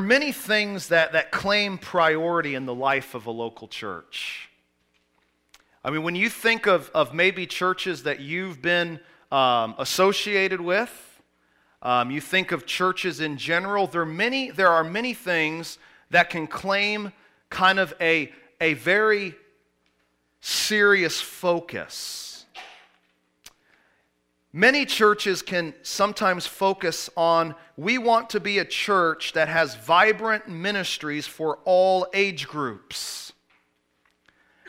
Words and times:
Are 0.00 0.02
many 0.02 0.32
things 0.32 0.88
that, 0.88 1.12
that 1.12 1.30
claim 1.30 1.76
priority 1.76 2.54
in 2.54 2.64
the 2.64 2.74
life 2.74 3.14
of 3.14 3.26
a 3.26 3.30
local 3.30 3.68
church. 3.68 4.48
I 5.84 5.90
mean, 5.90 6.02
when 6.02 6.14
you 6.14 6.30
think 6.30 6.66
of, 6.66 6.90
of 6.94 7.12
maybe 7.12 7.46
churches 7.46 8.04
that 8.04 8.18
you've 8.18 8.62
been 8.62 8.98
um, 9.30 9.74
associated 9.76 10.62
with, 10.62 11.20
um, 11.82 12.10
you 12.10 12.22
think 12.22 12.50
of 12.50 12.64
churches 12.64 13.20
in 13.20 13.36
general, 13.36 13.86
there 13.86 14.00
are, 14.00 14.06
many, 14.06 14.50
there 14.50 14.70
are 14.70 14.82
many 14.82 15.12
things 15.12 15.76
that 16.08 16.30
can 16.30 16.46
claim 16.46 17.12
kind 17.50 17.78
of 17.78 17.92
a, 18.00 18.32
a 18.58 18.72
very 18.72 19.34
serious 20.40 21.20
focus. 21.20 22.29
Many 24.52 24.84
churches 24.84 25.42
can 25.42 25.74
sometimes 25.82 26.46
focus 26.46 27.08
on 27.16 27.54
we 27.76 27.98
want 27.98 28.30
to 28.30 28.40
be 28.40 28.58
a 28.58 28.64
church 28.64 29.32
that 29.34 29.48
has 29.48 29.76
vibrant 29.76 30.48
ministries 30.48 31.26
for 31.26 31.60
all 31.64 32.06
age 32.12 32.48
groups. 32.48 33.32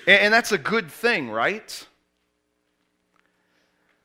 And 0.06 0.34
that's 0.34 0.52
a 0.52 0.58
good 0.58 0.92
thing, 0.92 1.30
right? 1.30 1.88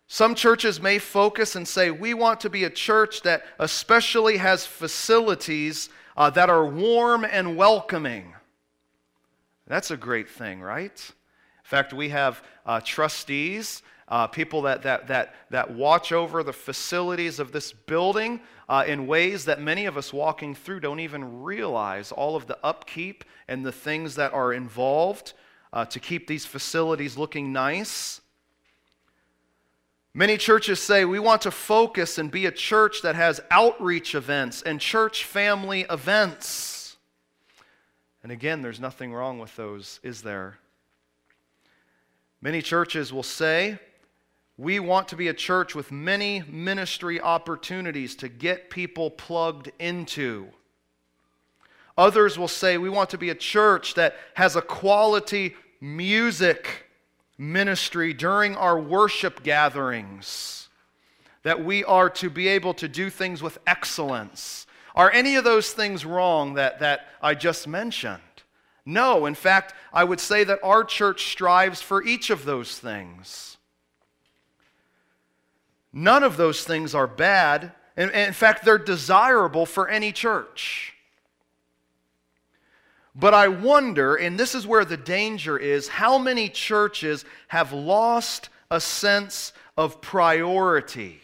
Some 0.08 0.34
churches 0.34 0.80
may 0.80 0.98
focus 0.98 1.56
and 1.56 1.66
say, 1.66 1.90
we 1.90 2.14
want 2.14 2.40
to 2.40 2.50
be 2.50 2.64
a 2.64 2.70
church 2.70 3.22
that 3.22 3.44
especially 3.58 4.38
has 4.38 4.64
facilities 4.64 5.90
uh, 6.16 6.30
that 6.30 6.48
are 6.48 6.64
warm 6.64 7.24
and 7.24 7.56
welcoming. 7.56 8.34
That's 9.66 9.90
a 9.90 9.96
great 9.96 10.30
thing, 10.30 10.60
right? 10.60 11.12
In 11.12 11.64
fact, 11.68 11.92
we 11.92 12.10
have 12.10 12.42
uh, 12.64 12.80
trustees, 12.82 13.82
uh, 14.08 14.26
people 14.26 14.62
that, 14.62 14.82
that, 14.82 15.08
that, 15.08 15.34
that 15.50 15.70
watch 15.70 16.12
over 16.12 16.42
the 16.42 16.52
facilities 16.52 17.38
of 17.38 17.52
this 17.52 17.72
building 17.72 18.40
uh, 18.68 18.84
in 18.86 19.06
ways 19.06 19.44
that 19.44 19.60
many 19.60 19.86
of 19.86 19.96
us 19.96 20.12
walking 20.12 20.54
through 20.54 20.80
don't 20.80 21.00
even 21.00 21.42
realize 21.42 22.12
all 22.12 22.36
of 22.36 22.46
the 22.46 22.58
upkeep 22.62 23.24
and 23.48 23.64
the 23.64 23.72
things 23.72 24.14
that 24.14 24.32
are 24.32 24.52
involved 24.52 25.32
uh, 25.72 25.84
to 25.84 26.00
keep 26.00 26.26
these 26.26 26.46
facilities 26.46 27.16
looking 27.16 27.52
nice. 27.52 28.20
Many 30.14 30.38
churches 30.38 30.80
say 30.80 31.04
we 31.04 31.18
want 31.18 31.42
to 31.42 31.50
focus 31.50 32.16
and 32.16 32.30
be 32.30 32.46
a 32.46 32.50
church 32.50 33.02
that 33.02 33.14
has 33.14 33.40
outreach 33.50 34.14
events 34.14 34.62
and 34.62 34.80
church 34.80 35.24
family 35.24 35.82
events. 35.90 36.96
And 38.22 38.32
again, 38.32 38.62
there's 38.62 38.80
nothing 38.80 39.12
wrong 39.12 39.38
with 39.38 39.54
those, 39.56 40.00
is 40.02 40.22
there? 40.22 40.58
Many 42.40 42.62
churches 42.62 43.12
will 43.12 43.22
say, 43.22 43.78
we 44.58 44.78
want 44.78 45.08
to 45.08 45.16
be 45.16 45.28
a 45.28 45.34
church 45.34 45.74
with 45.74 45.92
many 45.92 46.42
ministry 46.48 47.20
opportunities 47.20 48.14
to 48.16 48.28
get 48.28 48.70
people 48.70 49.10
plugged 49.10 49.70
into. 49.78 50.48
Others 51.98 52.38
will 52.38 52.48
say, 52.48 52.78
we 52.78 52.90
want 52.90 53.10
to 53.10 53.18
be 53.18 53.30
a 53.30 53.34
church 53.34 53.94
that 53.94 54.16
has 54.34 54.56
a 54.56 54.62
quality 54.62 55.54
music 55.80 56.86
ministry 57.38 58.14
during 58.14 58.56
our 58.56 58.78
worship 58.78 59.42
gatherings, 59.42 60.68
that 61.42 61.62
we 61.64 61.84
are 61.84 62.08
to 62.10 62.30
be 62.30 62.48
able 62.48 62.74
to 62.74 62.88
do 62.88 63.10
things 63.10 63.42
with 63.42 63.58
excellence. 63.66 64.66
Are 64.94 65.10
any 65.10 65.36
of 65.36 65.44
those 65.44 65.72
things 65.72 66.06
wrong 66.06 66.54
that, 66.54 66.80
that 66.80 67.06
I 67.20 67.34
just 67.34 67.68
mentioned? 67.68 68.22
No. 68.86 69.26
In 69.26 69.34
fact, 69.34 69.74
I 69.92 70.04
would 70.04 70.20
say 70.20 70.44
that 70.44 70.60
our 70.62 70.84
church 70.84 71.26
strives 71.30 71.82
for 71.82 72.02
each 72.02 72.30
of 72.30 72.46
those 72.46 72.78
things. 72.78 73.55
None 75.98 76.24
of 76.24 76.36
those 76.36 76.62
things 76.62 76.94
are 76.94 77.06
bad. 77.06 77.72
in 77.96 78.34
fact, 78.34 78.66
they're 78.66 78.76
desirable 78.76 79.64
for 79.64 79.88
any 79.88 80.12
church. 80.12 80.92
But 83.14 83.32
I 83.32 83.48
wonder, 83.48 84.14
and 84.14 84.38
this 84.38 84.54
is 84.54 84.66
where 84.66 84.84
the 84.84 84.98
danger 84.98 85.56
is, 85.56 85.88
how 85.88 86.18
many 86.18 86.50
churches 86.50 87.24
have 87.48 87.72
lost 87.72 88.50
a 88.70 88.78
sense 88.78 89.54
of 89.78 90.02
priority? 90.02 91.22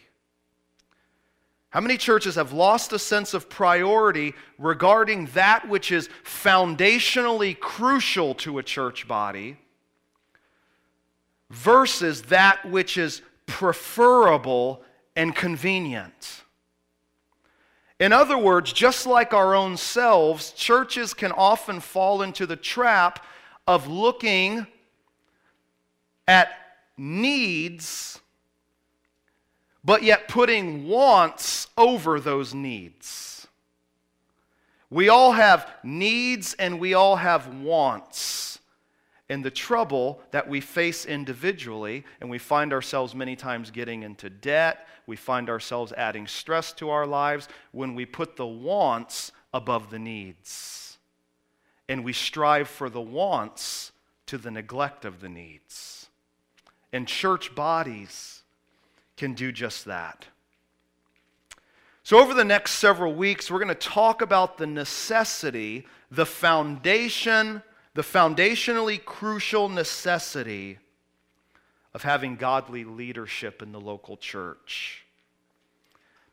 How 1.69 1.79
many 1.79 1.95
churches 1.95 2.33
have 2.33 2.51
lost 2.51 2.93
a 2.93 2.99
sense 2.99 3.35
of 3.35 3.49
priority 3.49 4.33
regarding 4.57 5.27
that 5.35 5.69
which 5.69 5.91
is 5.91 6.09
foundationally 6.23 7.59
crucial 7.59 8.33
to 8.35 8.57
a 8.57 8.63
church 8.63 9.07
body 9.07 9.57
versus 11.51 12.23
that 12.23 12.67
which 12.71 12.97
is 12.97 13.21
preferable 13.45 14.83
and 15.15 15.35
convenient? 15.35 16.43
In 17.99 18.11
other 18.11 18.37
words, 18.37 18.73
just 18.73 19.05
like 19.05 19.33
our 19.33 19.55
own 19.55 19.77
selves, 19.77 20.51
churches 20.51 21.13
can 21.13 21.31
often 21.31 21.79
fall 21.79 22.21
into 22.21 22.45
the 22.45 22.55
trap 22.55 23.25
of 23.67 23.87
looking 23.87 24.67
at 26.27 26.49
needs, 26.97 28.19
but 29.83 30.03
yet 30.03 30.27
putting 30.27 30.87
wants 30.87 31.67
over 31.77 32.19
those 32.19 32.53
needs. 32.53 33.47
We 34.89 35.09
all 35.09 35.31
have 35.31 35.69
needs 35.83 36.53
and 36.55 36.79
we 36.79 36.93
all 36.93 37.15
have 37.15 37.47
wants 37.47 38.52
and 39.33 39.43
the 39.43 39.49
trouble 39.49 40.21
that 40.29 40.47
we 40.47 40.61
face 40.61 41.07
individually, 41.07 42.05
and 42.21 42.29
we 42.29 42.37
find 42.37 42.71
ourselves 42.71 43.15
many 43.15 43.35
times 43.35 43.71
getting 43.71 44.03
into 44.03 44.29
debt, 44.29 44.87
we 45.07 45.15
find 45.15 45.49
ourselves 45.49 45.91
adding 45.93 46.27
stress 46.27 46.71
to 46.73 46.91
our 46.91 47.07
lives 47.07 47.47
when 47.71 47.95
we 47.95 48.05
put 48.05 48.35
the 48.35 48.45
wants 48.45 49.31
above 49.51 49.89
the 49.89 49.97
needs. 49.97 50.99
And 51.89 52.05
we 52.05 52.13
strive 52.13 52.67
for 52.67 52.91
the 52.91 53.01
wants 53.01 53.91
to 54.27 54.37
the 54.37 54.51
neglect 54.51 55.03
of 55.03 55.19
the 55.19 55.29
needs. 55.29 56.09
And 56.91 57.07
church 57.07 57.55
bodies 57.55 58.43
can 59.17 59.33
do 59.33 59.51
just 59.51 59.85
that. 59.85 60.27
So, 62.03 62.19
over 62.19 62.35
the 62.35 62.45
next 62.45 62.73
several 62.73 63.15
weeks, 63.15 63.49
we're 63.49 63.57
going 63.57 63.69
to 63.69 63.73
talk 63.75 64.21
about 64.21 64.59
the 64.59 64.67
necessity, 64.67 65.87
the 66.11 66.27
foundation, 66.27 67.63
the 67.93 68.01
foundationally 68.01 69.03
crucial 69.03 69.69
necessity 69.69 70.79
of 71.93 72.03
having 72.03 72.35
godly 72.35 72.83
leadership 72.83 73.61
in 73.61 73.71
the 73.71 73.79
local 73.79 74.17
church. 74.17 75.05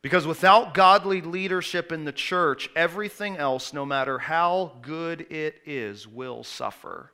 Because 0.01 0.25
without 0.25 0.73
godly 0.73 1.21
leadership 1.21 1.91
in 1.91 2.05
the 2.05 2.11
church, 2.11 2.69
everything 2.75 3.37
else, 3.37 3.71
no 3.71 3.85
matter 3.85 4.17
how 4.17 4.73
good 4.81 5.21
it 5.31 5.61
is, 5.63 6.07
will 6.07 6.43
suffer. 6.43 7.11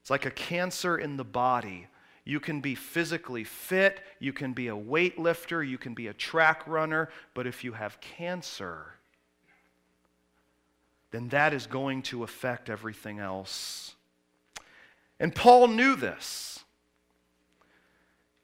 It's 0.00 0.10
like 0.10 0.26
a 0.26 0.30
cancer 0.32 0.98
in 0.98 1.16
the 1.16 1.24
body. 1.24 1.86
You 2.24 2.40
can 2.40 2.60
be 2.60 2.74
physically 2.74 3.44
fit, 3.44 4.00
you 4.18 4.32
can 4.32 4.52
be 4.52 4.68
a 4.68 4.76
weightlifter, 4.76 5.66
you 5.66 5.78
can 5.78 5.94
be 5.94 6.08
a 6.08 6.12
track 6.12 6.66
runner, 6.66 7.08
but 7.32 7.46
if 7.46 7.62
you 7.62 7.72
have 7.72 8.00
cancer, 8.00 8.97
then 11.10 11.28
that 11.28 11.54
is 11.54 11.66
going 11.66 12.02
to 12.02 12.22
affect 12.22 12.68
everything 12.68 13.18
else. 13.18 13.94
And 15.20 15.34
Paul 15.34 15.68
knew 15.68 15.96
this. 15.96 16.64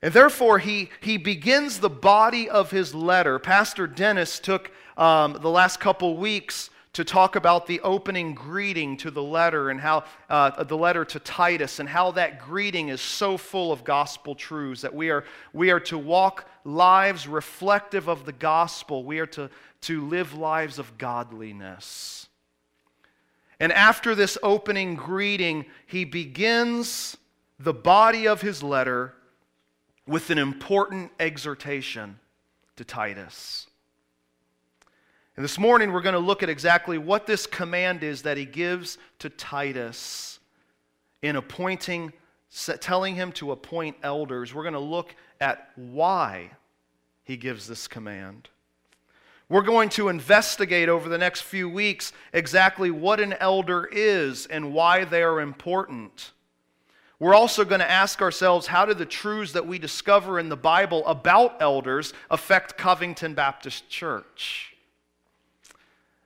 And 0.03 0.13
therefore, 0.13 0.59
he, 0.59 0.91
he 1.01 1.17
begins 1.17 1.81
the 1.81 1.89
body 1.89 2.51
of 2.51 2.71
his 2.71 2.95
letter. 2.95 3.39
Pastor 3.39 3.87
Dennis 3.87 4.39
took 4.39 4.71
um, 4.97 5.39
the 5.41 5.51
last 5.51 5.81
couple 5.81 6.17
weeks 6.17 6.71
to 6.93 7.05
talk 7.05 7.37
about 7.37 7.67
the 7.67 7.81
opening 7.81 8.35
greeting 8.35 8.97
to 8.99 9.11
the 9.11 9.23
letter 9.23 9.71
and 9.71 9.81
how 9.81 10.05
uh, 10.31 10.63
the 10.63 10.77
letter 10.77 11.05
to 11.05 11.19
Titus 11.19 11.81
and 11.81 11.89
how 11.89 12.13
that 12.13 12.39
greeting 12.39 12.89
is 12.89 13.01
so 13.01 13.37
full 13.37 13.73
of 13.73 13.83
gospel 13.83 14.35
truths 14.35 14.83
that 14.83 14.95
we 14.95 15.11
are, 15.11 15.25
we 15.53 15.71
are 15.71 15.81
to 15.81 15.99
walk 15.99 16.49
lives 16.65 17.27
reflective 17.27 18.09
of 18.09 18.25
the 18.25 18.33
gospel. 18.33 19.05
We 19.05 19.19
are 19.19 19.27
to, 19.27 19.51
to 19.83 20.07
live 20.07 20.35
lives 20.35 20.79
of 20.79 20.97
godliness. 20.99 22.29
And 23.65 23.73
after 23.73 24.15
this 24.15 24.37
opening 24.43 24.95
greeting, 24.95 25.65
he 25.87 26.05
begins 26.05 27.17
the 27.59 27.73
body 27.73 28.29
of 28.29 28.43
his 28.43 28.63
letter 28.63 29.15
with 30.07 30.29
an 30.29 30.37
important 30.37 31.13
exhortation 31.19 32.19
to 32.77 32.85
Titus. 32.85 33.67
And 35.35 35.43
this 35.43 35.59
morning, 35.59 35.93
we're 35.93 36.03
going 36.03 36.13
to 36.13 36.19
look 36.19 36.43
at 36.43 36.51
exactly 36.51 36.99
what 36.99 37.27
this 37.27 37.47
command 37.47 38.03
is 38.03 38.21
that 38.21 38.37
he 38.37 38.45
gives 38.45 38.99
to 39.21 39.31
Titus 39.31 40.41
in 41.23 41.35
appointing, 41.35 42.13
telling 42.81 43.15
him 43.15 43.33
to 43.33 43.51
appoint 43.53 43.97
elders. 44.03 44.53
We're 44.53 44.65
going 44.65 44.75
to 44.75 44.79
look 44.79 45.15
at 45.41 45.71
why 45.77 46.51
he 47.23 47.39
gives 47.39 47.67
this 47.67 47.89
command. 47.89 48.51
We're 49.49 49.63
going 49.63 49.91
to 49.91 50.09
investigate 50.09 50.89
over 50.89 51.09
the 51.09 51.19
next 51.19 51.43
few 51.43 51.69
weeks 51.69 52.13
exactly 52.33 52.91
what 52.91 53.21
an 53.21 53.35
elder 53.35 53.89
is 53.93 54.47
and 54.47 54.73
why 54.73 55.05
they 55.05 55.23
are 55.23 55.41
important. 55.41 56.33
We're 57.19 57.35
also 57.35 57.65
going 57.65 57.81
to 57.81 57.91
ask 57.91 58.23
ourselves 58.23 58.67
how 58.67 58.87
do 58.87 58.95
the 58.95 59.07
truths 59.07 59.53
that 59.53 59.67
we 59.67 59.79
discover 59.79 60.39
in 60.39 60.49
the 60.49 60.57
Bible 60.57 61.07
about 61.07 61.61
elders 61.61 62.13
affect 62.31 62.79
Covington 62.79 63.35
Baptist 63.35 63.89
Church? 63.89 64.75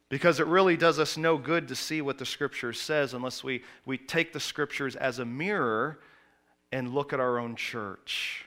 Because 0.08 0.40
it 0.40 0.46
really 0.46 0.76
does 0.76 0.98
us 0.98 1.16
no 1.16 1.36
good 1.36 1.68
to 1.68 1.74
see 1.74 2.00
what 2.00 2.18
the 2.18 2.24
Scripture 2.24 2.72
says 2.72 3.14
unless 3.14 3.44
we, 3.44 3.62
we 3.84 3.98
take 3.98 4.32
the 4.32 4.40
Scriptures 4.40 4.96
as 4.96 5.18
a 5.18 5.24
mirror 5.24 5.98
and 6.72 6.94
look 6.94 7.12
at 7.12 7.20
our 7.20 7.38
own 7.38 7.56
church. 7.56 8.46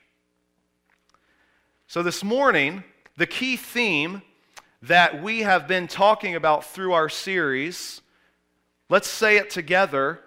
So, 1.87 2.01
this 2.01 2.23
morning, 2.23 2.83
the 3.17 3.27
key 3.27 3.57
theme 3.57 4.21
that 4.83 5.21
we 5.21 5.41
have 5.41 5.67
been 5.67 5.87
talking 5.87 6.35
about 6.35 6.65
through 6.65 6.93
our 6.93 7.09
series, 7.09 8.01
let's 8.89 9.09
say 9.09 9.37
it 9.37 9.49
together 9.49 10.19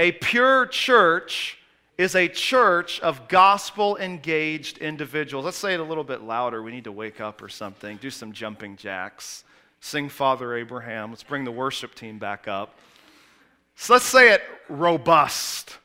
a 0.00 0.12
pure 0.12 0.66
church 0.66 1.58
is 1.98 2.14
a 2.14 2.26
church 2.26 3.00
of 3.00 3.28
gospel 3.28 3.98
engaged 3.98 4.78
individuals. 4.78 5.44
Let's 5.44 5.58
say 5.58 5.74
it 5.74 5.80
a 5.80 5.84
little 5.84 6.04
bit 6.04 6.22
louder. 6.22 6.62
We 6.62 6.70
need 6.70 6.84
to 6.84 6.92
wake 6.92 7.20
up 7.20 7.42
or 7.42 7.50
something. 7.50 7.98
Do 7.98 8.08
some 8.08 8.32
jumping 8.32 8.76
jacks. 8.76 9.44
Sing 9.80 10.08
Father 10.08 10.56
Abraham. 10.56 11.10
Let's 11.10 11.22
bring 11.22 11.44
the 11.44 11.52
worship 11.52 11.94
team 11.94 12.18
back 12.18 12.48
up. 12.48 12.78
So 13.76 13.92
let's 13.92 14.06
say 14.06 14.32
it 14.32 14.42
robust. 14.70 15.76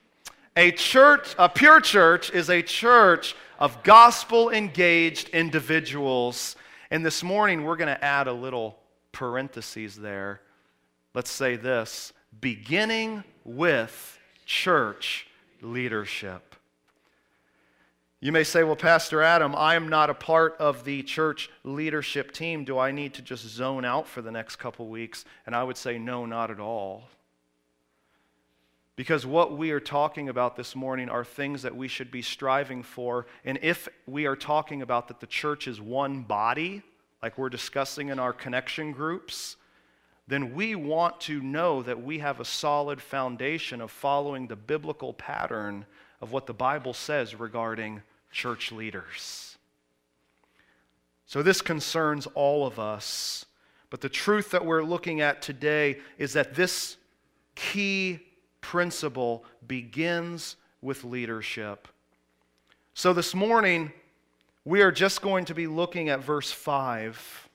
A 0.56 0.72
church, 0.72 1.36
a 1.38 1.50
pure 1.50 1.82
church, 1.82 2.32
is 2.32 2.50
a 2.50 2.62
church 2.62 3.36
of 3.60 3.84
gospel 3.84 4.50
engaged 4.50 5.28
individuals. 5.30 6.56
And 6.92 7.06
this 7.06 7.24
morning 7.24 7.64
we're 7.64 7.76
going 7.76 7.94
to 7.94 8.04
add 8.04 8.28
a 8.28 8.34
little 8.34 8.78
parentheses 9.12 9.96
there. 9.96 10.42
Let's 11.14 11.32
say 11.32 11.56
this 11.56 12.14
beginning 12.42 13.24
with 13.44 14.20
church 14.46 15.28
leadership. 15.62 16.56
You 18.20 18.32
may 18.32 18.44
say, 18.44 18.64
Well, 18.64 18.76
Pastor 18.76 19.22
Adam, 19.22 19.56
I 19.56 19.76
am 19.76 19.88
not 19.88 20.10
a 20.10 20.14
part 20.14 20.56
of 20.58 20.84
the 20.84 21.04
church 21.04 21.50
leadership 21.64 22.32
team. 22.32 22.64
Do 22.64 22.78
I 22.78 22.92
need 22.92 23.14
to 23.16 23.22
just 23.22 23.46
zone 23.48 23.86
out 23.86 24.08
for 24.08 24.22
the 24.22 24.32
next 24.32 24.56
couple 24.56 24.88
weeks? 24.88 25.26
And 25.46 25.56
I 25.56 25.64
would 25.64 25.78
say, 25.78 25.98
No, 25.98 26.26
not 26.26 26.52
at 26.52 26.60
all. 26.60 27.04
Because 28.96 29.26
what 29.26 29.58
we 29.58 29.72
are 29.72 29.80
talking 29.80 30.30
about 30.30 30.56
this 30.56 30.76
morning 30.76 31.10
are 31.10 31.26
things 31.26 31.64
that 31.64 31.76
we 31.76 31.88
should 31.88 32.12
be 32.12 32.22
striving 32.22 32.82
for. 32.82 33.28
And 33.44 33.60
if 33.62 33.90
we 34.06 34.26
are 34.26 34.38
talking 34.38 34.82
about 34.82 35.10
that 35.10 35.20
the 35.20 35.28
church 35.28 35.68
is 35.68 35.82
one 35.82 36.22
body, 36.22 36.82
like 37.22 37.38
we're 37.38 37.50
discussing 37.50 38.08
in 38.08 38.20
our 38.20 38.32
connection 38.32 38.94
groups, 38.94 39.58
then 40.28 40.56
we 40.56 40.76
want 40.76 41.20
to 41.22 41.42
know 41.42 41.84
that 41.84 42.02
we 42.02 42.20
have 42.20 42.40
a 42.40 42.46
solid 42.46 43.02
foundation 43.02 43.82
of 43.82 43.92
following 43.92 44.48
the 44.48 44.56
biblical 44.56 45.14
pattern 45.14 45.86
of 46.22 46.32
what 46.32 46.46
the 46.48 46.54
Bible 46.54 46.94
says 46.94 47.36
regarding 47.36 48.02
church 48.32 48.72
leaders. 48.72 49.58
So 51.26 51.44
this 51.44 51.62
concerns 51.62 52.28
all 52.28 52.66
of 52.66 52.80
us. 52.80 53.46
But 53.90 54.02
the 54.02 54.10
truth 54.10 54.52
that 54.52 54.66
we're 54.66 54.84
looking 54.84 55.22
at 55.22 55.42
today 55.42 56.00
is 56.18 56.34
that 56.34 56.56
this 56.56 56.98
key 57.56 58.20
principle 58.66 59.46
begins 59.68 60.56
with 60.82 61.04
leadership. 61.04 61.88
So 62.96 63.14
this 63.14 63.36
morning, 63.36 63.92
we 64.64 64.82
are 64.82 64.92
just 64.92 65.22
going 65.22 65.46
to 65.46 65.54
be 65.54 65.68
looking 65.68 66.10
at 66.10 66.24
verse 66.24 66.52
5. 66.52 67.48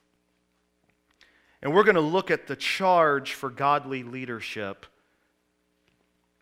And 1.62 1.74
we're 1.74 1.82
going 1.82 1.96
to 1.96 2.00
look 2.00 2.30
at 2.30 2.46
the 2.46 2.54
charge 2.54 3.34
for 3.34 3.50
godly 3.50 4.04
leadership 4.04 4.86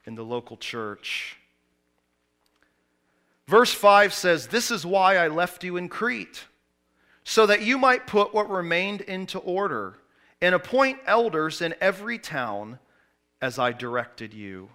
in 0.04 0.14
the 0.16 0.22
local 0.22 0.58
church. 0.58 1.38
Verse 3.46 3.72
5 3.72 4.12
says, 4.12 4.48
This 4.48 4.70
is 4.70 4.84
why 4.84 5.16
I 5.16 5.28
left 5.28 5.64
you 5.64 5.78
in 5.78 5.88
Crete, 5.88 6.44
so 7.24 7.46
that 7.46 7.62
you 7.62 7.78
might 7.78 8.06
put 8.06 8.34
what 8.34 8.50
remained 8.50 9.00
into 9.00 9.38
order 9.38 9.96
and 10.42 10.54
appoint 10.54 10.98
elders 11.06 11.62
in 11.62 11.74
every 11.80 12.18
town 12.18 12.78
as 13.40 13.58
I 13.58 13.72
directed 13.72 14.34
you. 14.34 14.68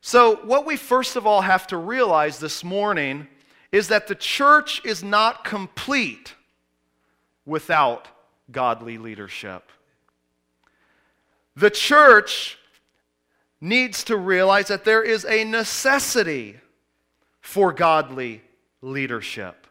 So, 0.00 0.36
what 0.44 0.66
we 0.66 0.76
first 0.76 1.16
of 1.16 1.26
all 1.26 1.40
have 1.40 1.66
to 1.68 1.76
realize 1.76 2.38
this 2.38 2.62
morning 2.62 3.26
is 3.72 3.88
that 3.88 4.06
the 4.06 4.14
church 4.14 4.82
is 4.84 5.02
not 5.02 5.44
complete 5.44 6.34
without 7.46 8.08
godly 8.50 8.98
leadership. 8.98 9.70
The 11.56 11.70
church 11.70 12.58
needs 13.60 14.04
to 14.04 14.16
realize 14.16 14.68
that 14.68 14.84
there 14.84 15.02
is 15.02 15.24
a 15.24 15.44
necessity 15.44 16.56
for 17.40 17.72
godly 17.72 18.42
leadership. 18.82 19.66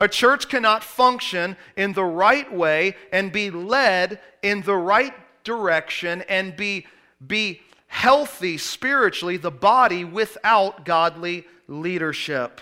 A 0.00 0.08
church 0.08 0.48
cannot 0.48 0.84
function 0.84 1.56
in 1.76 1.92
the 1.92 2.04
right 2.04 2.52
way 2.52 2.96
and 3.12 3.32
be 3.32 3.50
led 3.50 4.20
in 4.42 4.62
the 4.62 4.76
right 4.76 5.14
direction 5.46 6.22
and 6.28 6.54
be, 6.54 6.86
be 7.26 7.62
healthy 7.86 8.58
spiritually, 8.58 9.38
the 9.38 9.50
body, 9.50 10.04
without 10.04 10.84
godly 10.84 11.46
leadership. 11.68 12.60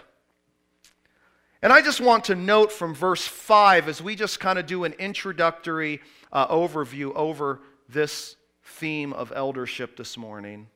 And 1.60 1.72
I 1.72 1.80
just 1.80 2.00
want 2.00 2.24
to 2.24 2.34
note 2.34 2.70
from 2.70 2.94
verse 2.94 3.26
5 3.26 3.88
as 3.88 4.02
we 4.02 4.14
just 4.14 4.38
kind 4.38 4.58
of 4.58 4.66
do 4.66 4.84
an 4.84 4.92
introductory 4.98 6.00
uh, 6.30 6.46
overview 6.48 7.12
over 7.14 7.60
this 7.88 8.36
theme 8.62 9.12
of 9.12 9.32
eldership 9.34 9.96
this 9.96 10.16
morning. 10.16 10.68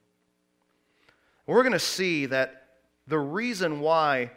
We're 1.46 1.62
going 1.62 1.72
to 1.72 1.78
see 1.78 2.26
that 2.26 2.64
the 3.06 3.18
reason 3.18 3.80
why 3.80 4.30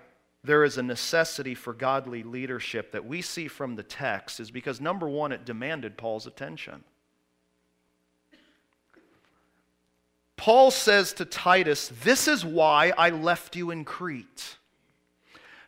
there 0.44 0.64
is 0.64 0.78
a 0.78 0.84
necessity 0.84 1.54
for 1.54 1.74
godly 1.74 2.24
leadership 2.24 2.92
that 2.92 3.06
we 3.06 3.22
see 3.22 3.48
from 3.48 3.76
the 3.76 3.84
text 3.84 4.40
is 4.40 4.52
because, 4.52 4.82
number 4.82 5.08
one, 5.08 5.32
it 5.32 5.46
demanded 5.46 5.98
Paul's 5.98 6.28
attention. 6.28 6.84
Paul 10.42 10.72
says 10.72 11.14
to 11.14 11.26
Titus, 11.26 11.92
This 12.04 12.28
is 12.28 12.44
why 12.44 12.94
I 12.98 13.12
left 13.12 13.56
you 13.56 13.70
in 13.70 13.86
Crete. 13.86 14.58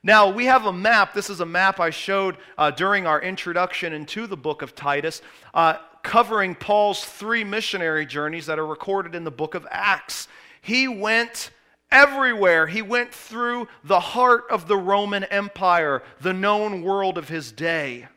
Now, 0.01 0.31
we 0.31 0.45
have 0.45 0.65
a 0.65 0.73
map. 0.73 1.13
This 1.13 1.29
is 1.29 1.41
a 1.41 1.45
map 1.45 1.79
I 1.79 1.91
showed 1.91 2.37
uh, 2.57 2.71
during 2.71 3.05
our 3.05 3.21
introduction 3.21 3.93
into 3.93 4.25
the 4.25 4.35
book 4.35 4.63
of 4.63 4.73
Titus, 4.73 5.21
uh, 5.53 5.75
covering 6.01 6.55
Paul's 6.55 7.05
three 7.05 7.43
missionary 7.43 8.07
journeys 8.07 8.47
that 8.47 8.57
are 8.57 8.65
recorded 8.65 9.13
in 9.13 9.23
the 9.23 9.29
book 9.29 9.53
of 9.53 9.67
Acts. 9.69 10.27
He 10.59 10.87
went 10.87 11.51
everywhere. 11.91 12.65
He 12.65 12.81
went 12.81 13.13
through 13.13 13.67
the 13.83 13.99
heart 13.99 14.45
of 14.49 14.67
the 14.67 14.77
Roman 14.77 15.23
Empire, 15.25 16.01
the 16.19 16.33
known 16.33 16.81
world 16.81 17.19
of 17.19 17.29
his 17.29 17.51
day. 17.51 18.07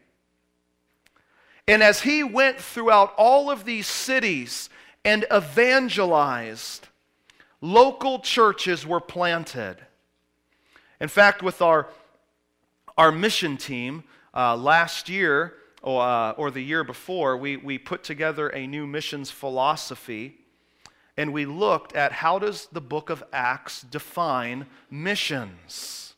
And 1.69 1.83
as 1.83 2.01
he 2.01 2.25
went 2.25 2.59
throughout 2.59 3.13
all 3.19 3.51
of 3.51 3.67
these 3.67 3.87
cities 3.87 4.71
and 5.07 5.25
evangelized, 5.33 6.89
local 7.61 8.19
churches 8.19 8.85
were 8.85 9.01
planted. 9.01 9.77
In 11.01 11.07
fact, 11.07 11.45
with 11.45 11.63
our, 11.63 11.89
our 12.99 13.13
mission 13.13 13.57
team, 13.57 14.03
uh, 14.35 14.57
last 14.57 15.09
year 15.09 15.55
or, 15.81 16.03
uh, 16.03 16.33
or 16.33 16.51
the 16.51 16.61
year 16.61 16.83
before, 16.83 17.37
we, 17.37 17.57
we 17.57 17.79
put 17.79 18.03
together 18.03 18.49
a 18.49 18.67
new 18.67 18.85
missions 18.85 19.31
philosophy 19.31 20.39
and 21.17 21.33
we 21.33 21.47
looked 21.47 21.95
at 21.95 22.11
how 22.11 22.41
does 22.41 22.67
the 22.73 22.81
book 22.81 23.09
of 23.09 23.23
Acts 23.33 23.83
define 23.83 24.67
missions. 24.91 26.15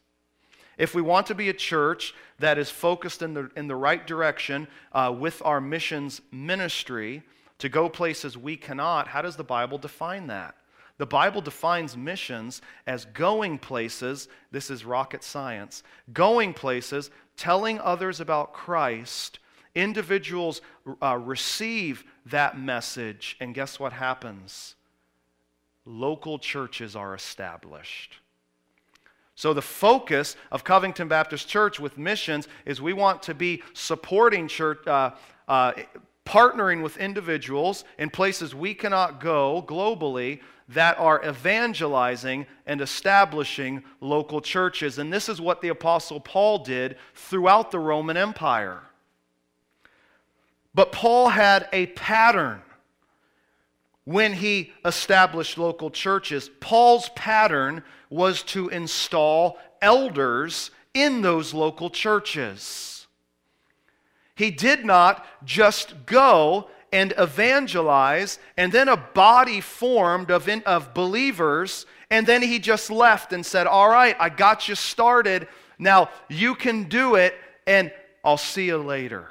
If 0.79 0.95
we 0.95 1.03
want 1.03 1.27
to 1.27 1.35
be 1.35 1.51
a 1.51 1.53
church 1.53 2.15
that 2.39 2.57
is 2.57 2.71
focused 2.71 3.21
in 3.21 3.35
the, 3.35 3.51
in 3.55 3.69
the 3.69 3.77
right 3.77 4.05
direction 4.07 4.67
uh, 4.93 5.15
with 5.17 5.43
our 5.45 5.61
missions 5.61 6.23
ministry 6.33 7.23
to 7.59 7.69
go 7.69 7.89
places 7.89 8.37
we 8.39 8.57
cannot, 8.57 9.09
how 9.09 9.23
does 9.23 9.37
the 9.37 9.45
Bible 9.45 9.79
define 9.79 10.27
that? 10.29 10.55
The 10.99 11.07
Bible 11.07 11.41
defines 11.41 11.97
missions 11.97 12.61
as 12.87 13.05
going 13.05 13.59
places, 13.59 14.29
this 14.51 14.69
is 14.69 14.85
rocket 14.85 15.23
science, 15.23 15.85
going 16.13 16.53
places, 16.53 17.11
telling 17.37 17.79
others 17.79 18.21
about 18.21 18.53
Christ. 18.53 19.39
Individuals 19.77 20.61
uh, 21.01 21.17
receive 21.17 22.05
that 22.27 22.59
message, 22.59 23.37
and 23.41 23.55
guess 23.55 23.79
what 23.79 23.93
happens? 23.93 24.75
Local 25.85 26.39
churches 26.39 26.97
are 26.97 27.15
established. 27.15 28.17
So, 29.37 29.55
the 29.55 29.63
focus 29.63 30.35
of 30.51 30.65
Covington 30.65 31.07
Baptist 31.07 31.49
Church 31.49 31.79
with 31.79 31.97
missions 31.97 32.49
is 32.67 32.83
we 32.83 32.93
want 32.93 33.23
to 33.23 33.35
be 33.35 33.63
supporting 33.73 34.49
church, 34.49 34.85
uh, 34.85 35.13
uh, 35.47 35.75
partnering 36.29 36.83
with 36.83 36.99
individuals 36.99 37.85
in 37.99 38.11
places 38.11 38.55
we 38.55 38.75
cannot 38.75 39.19
go 39.19 39.65
globally 39.67 40.41
that 40.69 40.99
are 40.99 41.25
evangelizing 41.27 42.47
and 42.67 42.83
establishing 42.83 43.83
local 44.03 44.43
churches. 44.43 44.99
And 44.99 45.11
this 45.11 45.31
is 45.31 45.41
what 45.41 45.63
the 45.63 45.69
Apostle 45.69 46.21
Paul 46.21 46.59
did 46.59 46.99
throughout 47.15 47.71
the 47.71 47.79
Roman 47.79 48.19
Empire. 48.19 48.83
But 50.75 50.93
Paul 50.93 51.31
had 51.31 51.67
a 51.73 51.87
pattern 51.87 52.61
when 54.05 54.35
he 54.35 54.73
established 54.85 55.57
local 55.57 55.91
churches. 55.91 56.51
Paul's 56.61 57.09
pattern 57.17 57.83
was 58.11 58.43
to 58.43 58.69
install 58.69 59.59
elders 59.81 60.71
in 60.93 61.23
those 61.23 61.55
local 61.55 61.89
churches. 61.89 62.98
He 64.39 64.53
did 64.53 64.85
not 64.85 65.27
just 65.45 66.07
go 66.07 66.71
and 66.93 67.13
evangelize, 67.19 68.39
and 68.57 68.71
then 68.71 68.87
a 68.89 68.97
body 68.97 69.61
formed 69.61 70.31
of, 70.31 70.49
in, 70.49 70.63
of 70.63 70.95
believers, 70.95 71.87
and 72.09 72.25
then 72.25 72.41
he 72.41 72.61
just 72.61 72.89
left 72.89 73.33
and 73.33 73.45
said, 73.45 73.67
All 73.67 73.89
right, 73.89 74.17
I 74.21 74.29
got 74.29 74.69
you 74.69 74.77
started. 74.77 75.49
Now 75.77 76.11
you 76.29 76.55
can 76.55 76.85
do 76.85 77.17
it, 77.17 77.35
and 77.67 77.93
I'll 78.25 78.37
see 78.37 78.67
you 78.67 78.79
later. 78.79 79.29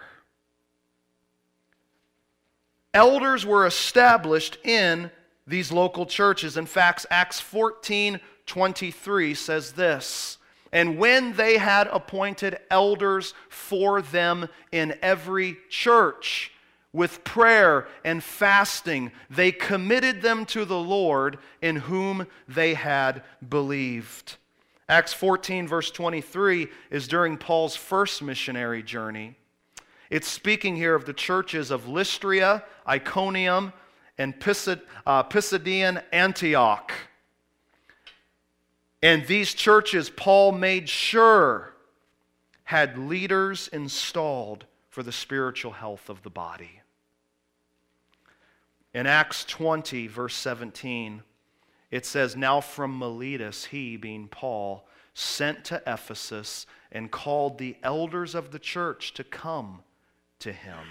Elders 2.94 3.46
were 3.46 3.66
established 3.66 4.58
in 4.66 5.10
these 5.48 5.72
local 5.72 6.06
churches. 6.06 6.58
In 6.58 6.66
fact, 6.66 7.06
Acts 7.10 7.40
14 7.40 8.20
23 8.46 9.34
says 9.36 9.72
this 9.72 10.37
And 10.72 10.98
when 10.98 11.34
they 11.34 11.58
had 11.58 11.88
appointed 11.88 12.60
elders 12.70 13.34
for 13.50 14.02
them 14.02 14.50
in 14.72 14.98
every 15.02 15.58
church, 15.70 16.52
with 16.94 17.24
prayer 17.24 17.88
and 18.04 18.24
fasting, 18.24 19.12
they 19.30 19.52
committed 19.52 20.22
them 20.22 20.46
to 20.48 20.66
the 20.66 20.80
Lord 20.80 21.38
in 21.62 21.76
whom 21.76 22.26
they 22.48 22.74
had 22.74 23.24
believed. 23.48 24.38
Acts 24.90 25.14
14, 25.14 25.68
verse 25.68 25.92
23, 25.92 26.68
is 26.90 27.08
during 27.08 27.38
Paul's 27.38 27.76
first 27.76 28.24
missionary 28.24 28.82
journey. 28.82 29.36
It's 30.10 30.28
speaking 30.28 30.76
here 30.76 30.96
of 30.96 31.06
the 31.06 31.14
churches 31.14 31.70
of 31.70 31.88
Lystra, 31.88 32.64
Iconium, 32.88 33.74
and 34.18 34.34
uh, 34.34 35.24
Pisidian 35.24 36.02
Antioch. 36.12 36.92
And 39.02 39.26
these 39.28 39.54
churches, 39.54 40.10
Paul 40.10 40.52
made 40.52 40.90
sure, 40.90 41.74
had 42.64 42.98
leaders 42.98 43.68
installed 43.70 44.66
for 44.90 45.04
the 45.04 45.12
spiritual 45.12 45.74
health 45.74 46.10
of 46.10 46.24
the 46.24 46.30
body. 46.30 46.82
In 48.94 49.06
Acts 49.06 49.46
20, 49.46 50.08
verse 50.08 50.36
17, 50.36 51.22
it 51.92 52.06
says, 52.06 52.36
Now 52.36 52.60
from 52.62 52.98
Miletus, 52.98 53.66
he, 53.66 53.96
being 53.96 54.28
Paul, 54.28 54.88
sent 55.14 55.64
to 55.66 55.82
Ephesus 55.86 56.66
and 56.92 57.12
called 57.12 57.58
the 57.58 57.78
elders 57.84 58.34
of 58.34 58.52
the 58.52 58.60
church 58.60 59.14
to 59.14 59.24
come 59.24 59.84
to 60.40 60.52
him. 60.52 60.86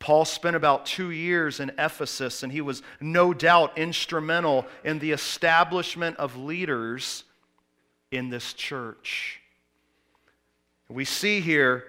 Paul 0.00 0.24
spent 0.24 0.56
about 0.56 0.86
two 0.86 1.10
years 1.10 1.60
in 1.60 1.70
Ephesus, 1.78 2.42
and 2.42 2.50
he 2.50 2.62
was 2.62 2.82
no 3.00 3.34
doubt 3.34 3.76
instrumental 3.76 4.66
in 4.82 4.98
the 4.98 5.12
establishment 5.12 6.16
of 6.16 6.36
leaders 6.36 7.24
in 8.10 8.30
this 8.30 8.54
church. 8.54 9.40
We 10.88 11.04
see 11.04 11.40
here 11.40 11.84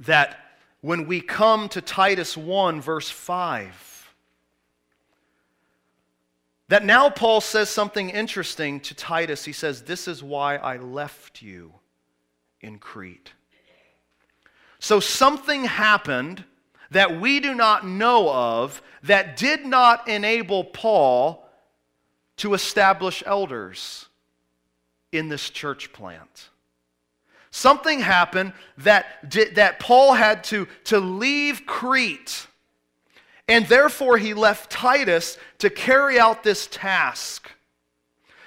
that 0.00 0.56
when 0.80 1.06
we 1.06 1.20
come 1.20 1.68
to 1.68 1.82
Titus 1.82 2.36
1, 2.36 2.80
verse 2.80 3.10
5, 3.10 4.14
that 6.68 6.84
now 6.84 7.10
Paul 7.10 7.42
says 7.42 7.68
something 7.68 8.08
interesting 8.08 8.80
to 8.80 8.94
Titus. 8.94 9.44
He 9.44 9.52
says, 9.52 9.82
This 9.82 10.08
is 10.08 10.22
why 10.22 10.56
I 10.56 10.78
left 10.78 11.42
you 11.42 11.74
in 12.62 12.78
Crete. 12.78 13.32
So 14.78 14.98
something 14.98 15.64
happened 15.64 16.44
that 16.92 17.20
we 17.20 17.40
do 17.40 17.54
not 17.54 17.86
know 17.86 18.30
of 18.30 18.82
that 19.02 19.36
did 19.36 19.66
not 19.66 20.08
enable 20.08 20.64
Paul 20.64 21.46
to 22.36 22.54
establish 22.54 23.22
elders 23.26 24.06
in 25.10 25.28
this 25.28 25.50
church 25.50 25.92
plant. 25.92 26.50
Something 27.50 28.00
happened 28.00 28.52
that, 28.78 29.28
did, 29.28 29.56
that 29.56 29.78
Paul 29.78 30.14
had 30.14 30.44
to, 30.44 30.66
to 30.84 30.98
leave 30.98 31.66
Crete, 31.66 32.46
and 33.48 33.66
therefore 33.66 34.16
he 34.16 34.32
left 34.32 34.70
Titus 34.70 35.36
to 35.58 35.68
carry 35.68 36.18
out 36.18 36.42
this 36.42 36.66
task. 36.66 37.50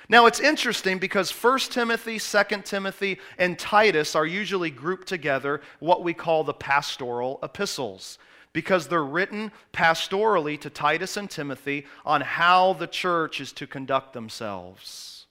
Now 0.09 0.25
it's 0.25 0.39
interesting 0.39 0.97
because 0.97 1.31
1 1.31 1.59
Timothy, 1.59 2.19
2 2.19 2.43
Timothy, 2.63 3.19
and 3.37 3.57
Titus 3.57 4.15
are 4.15 4.25
usually 4.25 4.71
grouped 4.71 5.07
together, 5.07 5.61
what 5.79 6.03
we 6.03 6.13
call 6.13 6.43
the 6.43 6.53
pastoral 6.53 7.39
epistles 7.43 8.17
because 8.55 8.88
they're 8.88 9.03
written 9.03 9.51
pastorally 9.74 10.57
to 10.57 10.69
Titus 10.69 11.17
and 11.17 11.29
Timothy 11.29 11.85
on 12.05 12.21
how 12.21 12.71
the 12.71 12.88
church 12.88 13.41
is 13.41 13.51
to 13.51 13.67
conduct 13.67 14.13
themselves. 14.13 15.25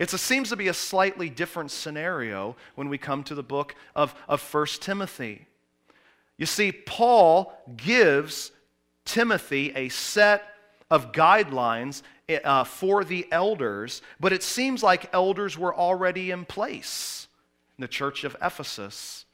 It 0.00 0.10
seems 0.10 0.48
to 0.48 0.56
be 0.56 0.66
a 0.66 0.74
slightly 0.74 1.30
different 1.30 1.70
scenario 1.70 2.56
when 2.74 2.88
we 2.88 2.98
come 2.98 3.22
to 3.22 3.36
the 3.36 3.44
book 3.44 3.76
of, 3.94 4.16
of 4.28 4.42
1 4.52 4.66
Timothy. 4.80 5.46
You 6.36 6.46
see, 6.46 6.72
Paul 6.72 7.56
gives 7.76 8.50
Timothy 9.04 9.70
a 9.76 9.88
set 9.88 10.42
of 10.90 11.12
guidelines 11.12 12.02
uh, 12.42 12.64
for 12.64 13.04
the 13.04 13.28
elders, 13.30 14.02
but 14.18 14.32
it 14.32 14.42
seems 14.42 14.82
like 14.82 15.08
elders 15.14 15.56
were 15.56 15.74
already 15.74 16.32
in 16.32 16.46
place 16.46 17.28
in 17.78 17.82
the 17.82 17.86
church 17.86 18.24
of 18.24 18.34
Ephesus 18.42 19.24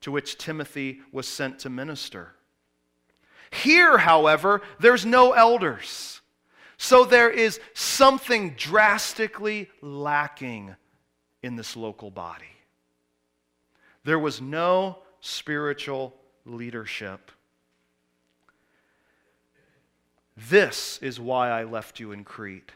to 0.00 0.10
which 0.10 0.38
Timothy 0.38 1.00
was 1.12 1.26
sent 1.26 1.58
to 1.60 1.70
minister. 1.70 2.34
Here, 3.50 3.98
however, 3.98 4.62
there's 4.80 5.06
no 5.06 5.32
elders. 5.32 6.20
So 6.76 7.04
there 7.04 7.30
is 7.30 7.60
something 7.74 8.54
drastically 8.56 9.70
lacking 9.80 10.76
in 11.42 11.56
this 11.56 11.76
local 11.76 12.10
body. 12.10 12.44
There 14.04 14.18
was 14.18 14.40
no 14.40 14.98
spiritual 15.20 16.14
leadership. 16.44 17.30
This 20.36 20.98
is 20.98 21.18
why 21.18 21.50
I 21.50 21.64
left 21.64 21.98
you 21.98 22.12
in 22.12 22.24
Crete. 22.24 22.72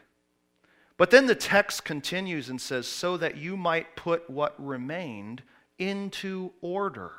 But 0.97 1.11
then 1.11 1.27
the 1.27 1.35
text 1.35 1.85
continues 1.85 2.49
and 2.49 2.59
says, 2.59 2.87
so 2.87 3.17
that 3.17 3.37
you 3.37 3.55
might 3.55 3.95
put 3.95 4.29
what 4.29 4.55
remained 4.57 5.43
into 5.81 6.51
order. 6.61 7.11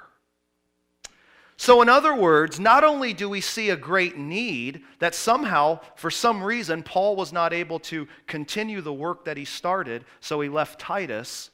So, 1.57 1.83
in 1.83 1.88
other 1.88 2.14
words, 2.14 2.59
not 2.59 2.83
only 2.83 3.12
do 3.12 3.28
we 3.28 3.40
see 3.40 3.71
a 3.71 3.76
great 3.76 4.16
need 4.16 4.83
that 5.00 5.14
somehow, 5.14 5.81
for 5.97 6.11
some 6.11 6.42
reason, 6.42 6.83
Paul 6.83 7.14
was 7.14 7.33
not 7.33 7.52
able 7.52 7.78
to 7.81 8.09
continue 8.26 8.81
the 8.81 8.92
work 8.92 9.26
that 9.26 9.37
he 9.37 9.45
started, 9.45 10.04
so 10.21 10.40
he 10.40 10.49
left 10.49 10.81
Titus, 10.81 11.50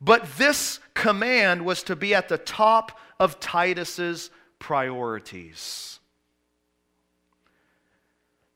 but 0.00 0.28
this 0.36 0.78
command 0.94 1.64
was 1.64 1.82
to 1.84 1.96
be 1.96 2.14
at 2.14 2.28
the 2.28 2.38
top 2.38 2.98
of 3.18 3.40
Titus's 3.40 4.30
priorities. 4.58 5.98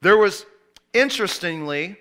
There 0.00 0.16
was, 0.16 0.46
interestingly, 0.92 1.96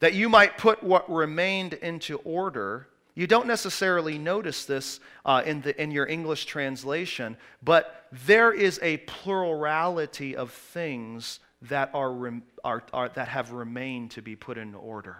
that 0.00 0.14
you 0.14 0.28
might 0.28 0.58
put 0.58 0.82
what 0.82 1.10
remained 1.10 1.74
into 1.74 2.18
order 2.24 2.88
you 3.14 3.26
don't 3.26 3.46
necessarily 3.46 4.18
notice 4.18 4.64
this 4.64 5.00
uh, 5.24 5.42
in, 5.44 5.60
the, 5.62 5.80
in 5.80 5.90
your 5.90 6.06
English 6.06 6.46
translation, 6.46 7.36
but 7.62 8.06
there 8.26 8.52
is 8.52 8.78
a 8.82 8.98
plurality 8.98 10.36
of 10.36 10.52
things 10.52 11.40
that, 11.62 11.90
are, 11.92 12.32
are, 12.64 12.82
are, 12.92 13.08
that 13.10 13.28
have 13.28 13.52
remained 13.52 14.12
to 14.12 14.22
be 14.22 14.36
put 14.36 14.56
in 14.56 14.74
order. 14.74 15.18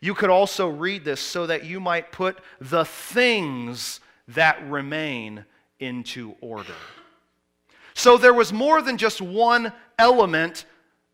You 0.00 0.14
could 0.14 0.30
also 0.30 0.68
read 0.68 1.04
this 1.04 1.20
so 1.20 1.46
that 1.46 1.64
you 1.64 1.80
might 1.80 2.12
put 2.12 2.38
the 2.60 2.84
things 2.84 4.00
that 4.28 4.66
remain 4.68 5.44
into 5.78 6.34
order. 6.40 6.74
So 7.94 8.16
there 8.16 8.32
was 8.32 8.52
more 8.52 8.80
than 8.80 8.96
just 8.96 9.20
one 9.20 9.72
element 9.98 10.64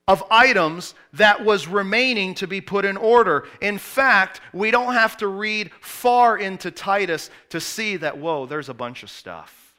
of 0.09 0.23
items 0.31 0.95
that 1.15 1.45
was 1.45 1.67
remaining 1.67 2.35
to 2.35 2.47
be 2.47 2.61
put 2.61 2.85
in 2.85 2.97
order. 2.97 3.49
In 3.61 3.77
fact, 3.77 4.41
we 4.53 4.71
don't 4.71 4.93
have 4.93 5.17
to 5.17 5.27
read 5.27 5.71
far 5.81 6.39
into 6.39 6.71
Titus 6.71 7.31
to 7.49 7.61
see 7.61 7.97
that, 7.97 8.17
whoa, 8.17 8.47
there's 8.47 8.69
a 8.69 8.75
bunch 8.75 9.03
of 9.03 9.11
stuff, 9.11 9.75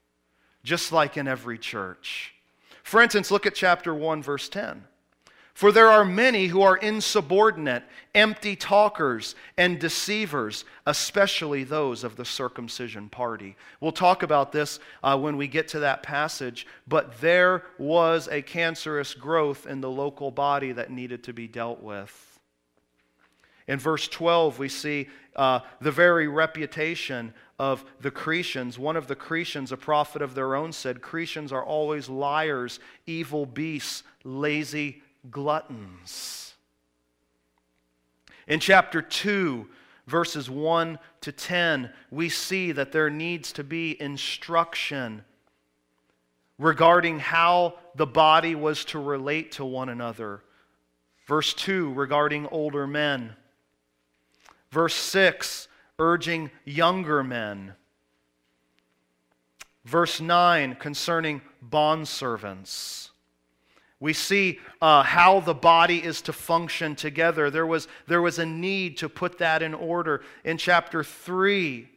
just 0.63 0.91
like 0.91 1.15
in 1.15 1.27
every 1.27 1.57
church. 1.57 2.33
For 2.83 3.01
instance, 3.01 3.31
look 3.31 3.45
at 3.45 3.55
chapter 3.55 3.93
1, 3.95 4.21
verse 4.21 4.49
10. 4.49 4.83
For 5.57 5.71
there 5.71 5.89
are 5.89 6.05
many 6.05 6.45
who 6.45 6.61
are 6.61 6.77
insubordinate, 6.77 7.81
empty 8.13 8.55
talkers, 8.55 9.33
and 9.57 9.79
deceivers, 9.79 10.65
especially 10.85 11.63
those 11.63 12.03
of 12.03 12.15
the 12.15 12.25
circumcision 12.25 13.09
party. 13.09 13.55
We'll 13.81 13.91
talk 13.91 14.21
about 14.21 14.51
this 14.51 14.79
uh, 15.03 15.17
when 15.17 15.35
we 15.35 15.47
get 15.47 15.67
to 15.69 15.79
that 15.79 16.03
passage, 16.03 16.67
but 16.87 17.19
there 17.21 17.63
was 17.79 18.27
a 18.27 18.43
cancerous 18.43 19.15
growth 19.15 19.65
in 19.65 19.81
the 19.81 19.89
local 19.89 20.29
body 20.29 20.73
that 20.73 20.91
needed 20.91 21.23
to 21.23 21.33
be 21.33 21.47
dealt 21.47 21.81
with. 21.81 22.39
In 23.67 23.79
verse 23.79 24.07
12, 24.07 24.59
we 24.59 24.69
see 24.69 25.07
uh, 25.35 25.61
the 25.81 25.91
very 25.91 26.27
reputation 26.27 27.33
of 27.57 27.83
the 28.01 28.11
Cretians. 28.11 28.77
One 28.77 28.95
of 28.95 29.07
the 29.07 29.15
Cretians, 29.15 29.71
a 29.71 29.77
prophet 29.77 30.21
of 30.21 30.35
their 30.35 30.53
own, 30.53 30.71
said, 30.71 31.01
Cretians 31.01 31.51
are 31.51 31.65
always 31.65 32.09
liars, 32.09 32.79
evil 33.07 33.47
beasts, 33.47 34.03
lazy 34.23 35.01
gluttons. 35.31 36.53
In 38.47 38.59
chapter 38.59 39.01
2, 39.01 39.67
verses 40.07 40.49
1 40.49 40.99
to 41.21 41.31
10, 41.31 41.91
we 42.11 42.29
see 42.29 42.71
that 42.71 42.91
there 42.91 43.09
needs 43.09 43.51
to 43.53 43.63
be 43.63 44.01
instruction 44.01 45.23
regarding 46.57 47.19
how 47.19 47.75
the 47.95 48.07
body 48.07 48.55
was 48.55 48.85
to 48.85 48.99
relate 48.99 49.51
to 49.53 49.65
one 49.65 49.89
another. 49.89 50.41
Verse 51.27 51.53
2, 51.53 51.93
regarding 51.93 52.47
older 52.47 52.87
men. 52.87 53.35
Verse 54.71 54.95
6, 54.95 55.67
urging 55.99 56.49
younger 56.63 57.23
men. 57.23 57.73
Verse 59.83 60.19
9, 60.19 60.75
concerning 60.75 61.41
bondservants. 61.69 63.09
We 63.99 64.13
see 64.13 64.59
uh, 64.81 65.01
how 65.03 65.39
the 65.39 65.55
body 65.55 66.03
is 66.03 66.21
to 66.23 66.33
function 66.33 66.95
together. 66.95 67.49
There 67.49 67.65
was, 67.65 67.87
there 68.07 68.21
was 68.21 68.37
a 68.37 68.45
need 68.45 68.97
to 68.97 69.09
put 69.09 69.39
that 69.39 69.63
in 69.63 69.73
order. 69.73 70.21
In 70.43 70.57
chapter 70.57 71.03
3, 71.03 71.89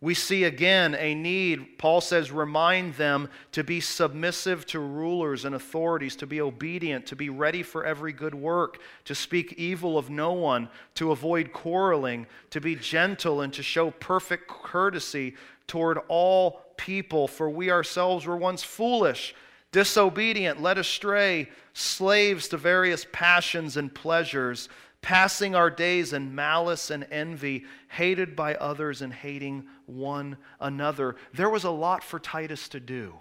we 0.00 0.14
see 0.14 0.44
again 0.44 0.94
a 0.96 1.14
need. 1.14 1.78
Paul 1.78 2.00
says, 2.00 2.30
remind 2.30 2.94
them 2.94 3.30
to 3.52 3.64
be 3.64 3.80
submissive 3.80 4.66
to 4.66 4.80
rulers 4.80 5.44
and 5.44 5.54
authorities, 5.54 6.16
to 6.16 6.26
be 6.26 6.40
obedient, 6.40 7.06
to 7.06 7.16
be 7.16 7.30
ready 7.30 7.62
for 7.62 7.84
every 7.84 8.12
good 8.12 8.34
work, 8.34 8.78
to 9.04 9.14
speak 9.14 9.54
evil 9.54 9.96
of 9.96 10.10
no 10.10 10.32
one, 10.32 10.68
to 10.96 11.12
avoid 11.12 11.52
quarreling, 11.52 12.26
to 12.50 12.60
be 12.60 12.74
gentle, 12.74 13.40
and 13.40 13.52
to 13.54 13.62
show 13.62 13.90
perfect 13.92 14.48
courtesy 14.48 15.34
toward 15.66 15.98
all 16.08 16.62
people. 16.76 17.26
For 17.26 17.48
we 17.48 17.70
ourselves 17.70 18.26
were 18.26 18.36
once 18.36 18.62
foolish 18.62 19.34
disobedient, 19.76 20.62
led 20.62 20.78
astray, 20.78 21.50
slaves 21.74 22.48
to 22.48 22.56
various 22.56 23.06
passions 23.12 23.76
and 23.76 23.94
pleasures, 23.94 24.70
passing 25.02 25.54
our 25.54 25.68
days 25.68 26.14
in 26.14 26.34
malice 26.34 26.90
and 26.90 27.06
envy, 27.10 27.66
hated 27.88 28.34
by 28.34 28.54
others 28.54 29.02
and 29.02 29.12
hating 29.12 29.66
one 29.84 30.38
another. 30.60 31.14
There 31.34 31.50
was 31.50 31.64
a 31.64 31.70
lot 31.70 32.02
for 32.02 32.18
Titus 32.18 32.70
to 32.70 32.80
do. 32.80 33.16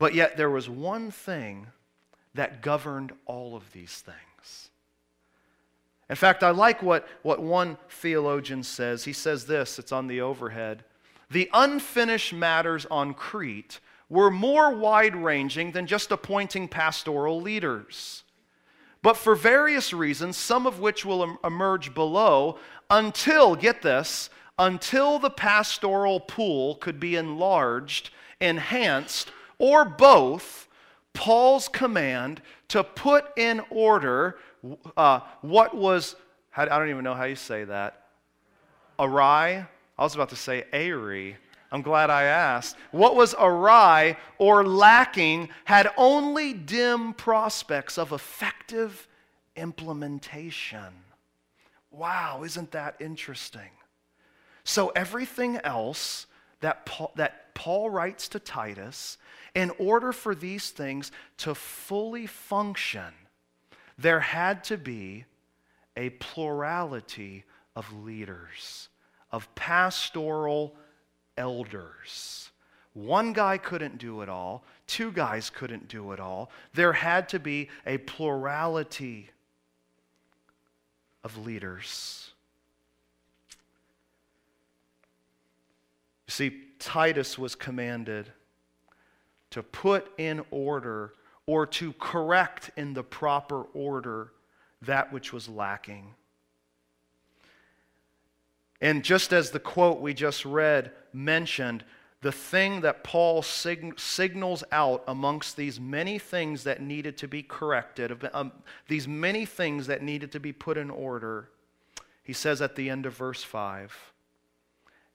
But 0.00 0.14
yet, 0.14 0.36
there 0.36 0.50
was 0.50 0.68
one 0.68 1.12
thing 1.12 1.68
that 2.34 2.60
governed 2.60 3.12
all 3.24 3.54
of 3.54 3.72
these 3.72 4.00
things. 4.00 4.70
In 6.10 6.16
fact, 6.16 6.42
I 6.42 6.50
like 6.50 6.82
what, 6.82 7.06
what 7.22 7.40
one 7.40 7.78
theologian 7.88 8.64
says. 8.64 9.04
He 9.04 9.12
says 9.12 9.46
this, 9.46 9.78
it's 9.78 9.92
on 9.92 10.08
the 10.08 10.22
overhead 10.22 10.82
the 11.30 11.48
unfinished 11.52 12.32
matters 12.32 12.86
on 12.90 13.14
Crete 13.14 13.80
were 14.08 14.30
more 14.30 14.74
wide 14.74 15.16
ranging 15.16 15.72
than 15.72 15.86
just 15.86 16.12
appointing 16.12 16.68
pastoral 16.68 17.40
leaders. 17.40 18.22
But 19.02 19.16
for 19.16 19.34
various 19.34 19.92
reasons, 19.92 20.36
some 20.36 20.66
of 20.66 20.80
which 20.80 21.04
will 21.04 21.38
emerge 21.44 21.94
below, 21.94 22.58
until, 22.90 23.54
get 23.54 23.82
this, 23.82 24.30
until 24.58 25.18
the 25.18 25.30
pastoral 25.30 26.20
pool 26.20 26.76
could 26.76 27.00
be 27.00 27.16
enlarged, 27.16 28.10
enhanced, 28.40 29.30
or 29.58 29.84
both, 29.84 30.68
Paul's 31.12 31.68
command 31.68 32.40
to 32.68 32.82
put 32.82 33.26
in 33.36 33.60
order 33.70 34.38
uh, 34.96 35.20
what 35.42 35.76
was, 35.76 36.16
I 36.56 36.64
don't 36.64 36.88
even 36.90 37.04
know 37.04 37.14
how 37.14 37.24
you 37.24 37.36
say 37.36 37.64
that, 37.64 38.06
awry, 38.98 39.66
I 39.98 40.02
was 40.02 40.14
about 40.14 40.30
to 40.30 40.36
say 40.36 40.64
airy. 40.72 41.36
I'm 41.70 41.82
glad 41.82 42.10
I 42.10 42.24
asked. 42.24 42.76
What 42.90 43.16
was 43.16 43.34
awry 43.38 44.16
or 44.38 44.66
lacking 44.66 45.48
had 45.64 45.90
only 45.96 46.52
dim 46.52 47.14
prospects 47.14 47.98
of 47.98 48.12
effective 48.12 49.08
implementation. 49.56 50.92
Wow, 51.90 52.42
isn't 52.44 52.72
that 52.72 52.96
interesting? 53.00 53.70
So, 54.64 54.88
everything 54.90 55.58
else 55.58 56.26
that 56.60 56.86
Paul, 56.86 57.12
that 57.16 57.54
Paul 57.54 57.90
writes 57.90 58.28
to 58.28 58.38
Titus, 58.38 59.18
in 59.54 59.70
order 59.78 60.12
for 60.12 60.34
these 60.34 60.70
things 60.70 61.12
to 61.38 61.54
fully 61.54 62.26
function, 62.26 63.12
there 63.98 64.20
had 64.20 64.64
to 64.64 64.76
be 64.76 65.24
a 65.96 66.10
plurality 66.10 67.44
of 67.76 67.92
leaders 67.92 68.88
of 69.34 69.52
pastoral 69.56 70.76
elders. 71.36 72.52
One 72.92 73.32
guy 73.32 73.58
couldn't 73.58 73.98
do 73.98 74.20
it 74.20 74.28
all, 74.28 74.62
two 74.86 75.10
guys 75.10 75.50
couldn't 75.50 75.88
do 75.88 76.12
it 76.12 76.20
all. 76.20 76.52
There 76.72 76.92
had 76.92 77.28
to 77.30 77.40
be 77.40 77.68
a 77.84 77.98
plurality 77.98 79.30
of 81.24 81.36
leaders. 81.36 82.30
You 86.28 86.30
see, 86.30 86.60
Titus 86.78 87.36
was 87.36 87.56
commanded 87.56 88.30
to 89.50 89.64
put 89.64 90.12
in 90.16 90.44
order 90.52 91.12
or 91.46 91.66
to 91.66 91.92
correct 91.94 92.70
in 92.76 92.94
the 92.94 93.02
proper 93.02 93.62
order 93.74 94.30
that 94.82 95.12
which 95.12 95.32
was 95.32 95.48
lacking. 95.48 96.14
And 98.84 99.02
just 99.02 99.32
as 99.32 99.50
the 99.50 99.60
quote 99.60 100.02
we 100.02 100.12
just 100.12 100.44
read 100.44 100.92
mentioned, 101.10 101.84
the 102.20 102.30
thing 102.30 102.82
that 102.82 103.02
Paul 103.02 103.40
sig- 103.40 103.98
signals 103.98 104.62
out 104.70 105.02
amongst 105.08 105.56
these 105.56 105.80
many 105.80 106.18
things 106.18 106.64
that 106.64 106.82
needed 106.82 107.16
to 107.18 107.26
be 107.26 107.42
corrected, 107.42 108.28
um, 108.34 108.52
these 108.86 109.08
many 109.08 109.46
things 109.46 109.86
that 109.86 110.02
needed 110.02 110.30
to 110.32 110.38
be 110.38 110.52
put 110.52 110.76
in 110.76 110.90
order, 110.90 111.48
he 112.22 112.34
says 112.34 112.60
at 112.60 112.76
the 112.76 112.90
end 112.90 113.06
of 113.06 113.16
verse 113.16 113.42
5 113.42 114.12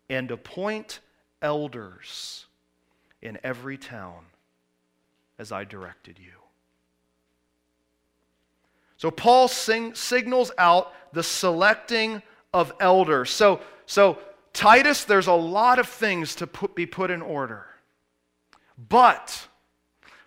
and 0.10 0.32
appoint 0.32 1.00
elders 1.40 2.48
in 3.22 3.38
every 3.44 3.78
town 3.78 4.26
as 5.38 5.52
I 5.52 5.64
directed 5.64 6.18
you. 6.18 6.32
So 8.98 9.12
Paul 9.12 9.48
sing- 9.48 9.94
signals 9.94 10.52
out 10.58 10.92
the 11.14 11.22
selecting 11.22 12.24
of 12.54 12.74
elders. 12.80 13.30
So, 13.30 13.62
so 13.86 14.18
Titus, 14.54 15.04
there's 15.04 15.28
a 15.28 15.34
lot 15.34 15.80
of 15.80 15.88
things 15.88 16.36
to 16.36 16.48
put, 16.48 16.76
be 16.76 16.86
put 16.86 17.12
in 17.12 17.22
order. 17.22 17.66
But 18.90 19.48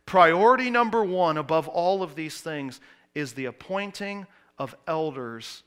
priority 0.06 0.70
number 0.70 1.02
one 1.04 1.36
above 1.36 1.68
all 1.68 2.02
of 2.02 2.14
these 2.14 2.40
things 2.40 2.80
is 3.14 3.32
the 3.32 3.46
appointing 3.46 4.26
of 4.58 4.74
elders 4.86 5.62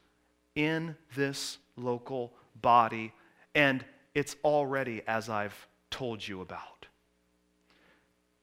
in 0.56 0.96
this 1.15 1.58
local 1.76 2.32
body. 2.62 3.12
And 3.54 3.84
it's 4.13 4.36
already 4.44 5.02
as 5.08 5.30
I've 5.30 5.68
told 5.91 6.26
you 6.26 6.41
about. 6.41 6.88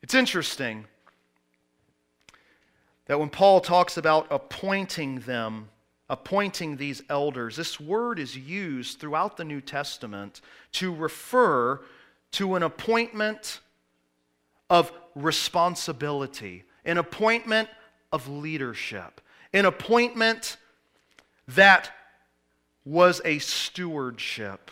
It's 0.02 0.14
interesting 0.14 0.84
that 3.06 3.18
when 3.18 3.28
Paul 3.28 3.60
talks 3.60 3.96
about 3.96 4.26
appointing 4.30 5.20
them, 5.20 5.68
appointing 6.12 6.76
these 6.76 7.02
elders. 7.08 7.56
This 7.56 7.80
word 7.80 8.18
is 8.18 8.36
used 8.36 9.00
throughout 9.00 9.38
the 9.38 9.44
New 9.44 9.62
Testament 9.62 10.42
to 10.72 10.94
refer 10.94 11.80
to 12.32 12.54
an 12.54 12.62
appointment 12.62 13.60
of 14.68 14.92
responsibility, 15.14 16.64
an 16.84 16.98
appointment 16.98 17.70
of 18.12 18.28
leadership, 18.28 19.22
an 19.54 19.64
appointment 19.64 20.58
that 21.48 21.90
was 22.84 23.22
a 23.24 23.38
stewardship. 23.38 24.70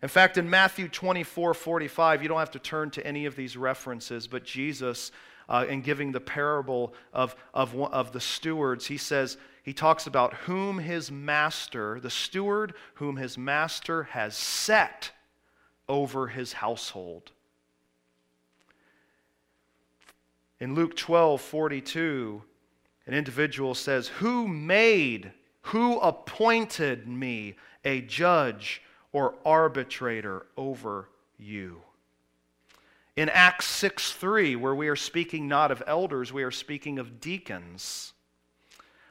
In 0.00 0.08
fact, 0.08 0.38
in 0.38 0.48
Matthew 0.48 0.86
24 0.86 1.54
45, 1.54 2.22
you 2.22 2.28
don't 2.28 2.38
have 2.38 2.52
to 2.52 2.60
turn 2.60 2.90
to 2.92 3.04
any 3.04 3.26
of 3.26 3.34
these 3.34 3.56
references, 3.56 4.28
but 4.28 4.44
Jesus, 4.44 5.10
uh, 5.48 5.66
in 5.68 5.80
giving 5.80 6.12
the 6.12 6.20
parable 6.20 6.94
of, 7.12 7.34
of, 7.52 7.74
of 7.74 8.12
the 8.12 8.20
stewards, 8.20 8.86
he 8.86 8.96
says, 8.96 9.38
he 9.66 9.72
talks 9.72 10.06
about 10.06 10.32
whom 10.32 10.78
his 10.78 11.10
master, 11.10 11.98
the 11.98 12.08
steward 12.08 12.72
whom 12.94 13.16
his 13.16 13.36
master 13.36 14.04
has 14.04 14.36
set 14.36 15.10
over 15.88 16.28
his 16.28 16.52
household. 16.52 17.32
In 20.60 20.76
Luke 20.76 20.94
12 20.94 21.40
42, 21.40 22.42
an 23.08 23.14
individual 23.14 23.74
says, 23.74 24.06
Who 24.06 24.46
made, 24.46 25.32
who 25.62 25.98
appointed 25.98 27.08
me 27.08 27.56
a 27.84 28.02
judge 28.02 28.82
or 29.12 29.34
arbitrator 29.44 30.46
over 30.56 31.08
you? 31.38 31.82
In 33.16 33.28
Acts 33.30 33.66
6 33.66 34.12
3, 34.12 34.54
where 34.54 34.76
we 34.76 34.86
are 34.86 34.94
speaking 34.94 35.48
not 35.48 35.72
of 35.72 35.82
elders, 35.88 36.32
we 36.32 36.44
are 36.44 36.52
speaking 36.52 37.00
of 37.00 37.20
deacons. 37.20 38.12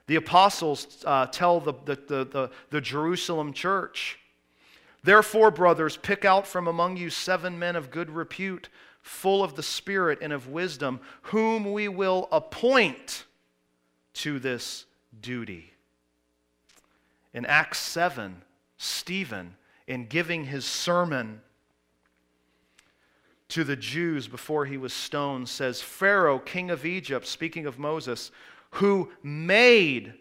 The 0.07 0.15
apostles 0.17 1.03
uh, 1.05 1.27
tell 1.27 1.59
the, 1.59 1.73
the, 1.85 1.95
the, 2.25 2.51
the, 2.69 2.81
Jerusalem 2.81 3.53
church, 3.53 4.19
Therefore, 5.03 5.51
brothers, 5.51 5.97
pick 5.97 6.25
out 6.25 6.47
from 6.47 6.67
among 6.67 6.97
you 6.97 7.11
seven 7.11 7.59
men 7.59 7.75
of 7.75 7.91
good 7.91 8.09
repute, 8.09 8.69
full 9.01 9.43
of 9.43 9.55
the 9.55 9.63
Spirit 9.63 10.17
and 10.21 10.33
of 10.33 10.47
wisdom, 10.47 10.99
whom 11.23 11.71
we 11.71 11.87
will 11.87 12.27
appoint 12.31 13.25
to 14.13 14.39
this 14.39 14.85
duty. 15.21 15.71
In 17.35 17.45
Acts 17.45 17.79
7, 17.79 18.41
Stephen, 18.77 19.55
in 19.87 20.07
giving 20.07 20.45
his 20.45 20.65
sermon 20.65 21.41
to 23.49 23.63
the 23.63 23.75
Jews 23.75 24.27
before 24.27 24.65
he 24.65 24.77
was 24.77 24.91
stoned, 24.91 25.49
says, 25.49 25.81
Pharaoh, 25.81 26.39
king 26.39 26.71
of 26.71 26.83
Egypt, 26.83 27.27
speaking 27.27 27.67
of 27.67 27.77
Moses, 27.77 28.31
who 28.75 29.09
made 29.23 30.13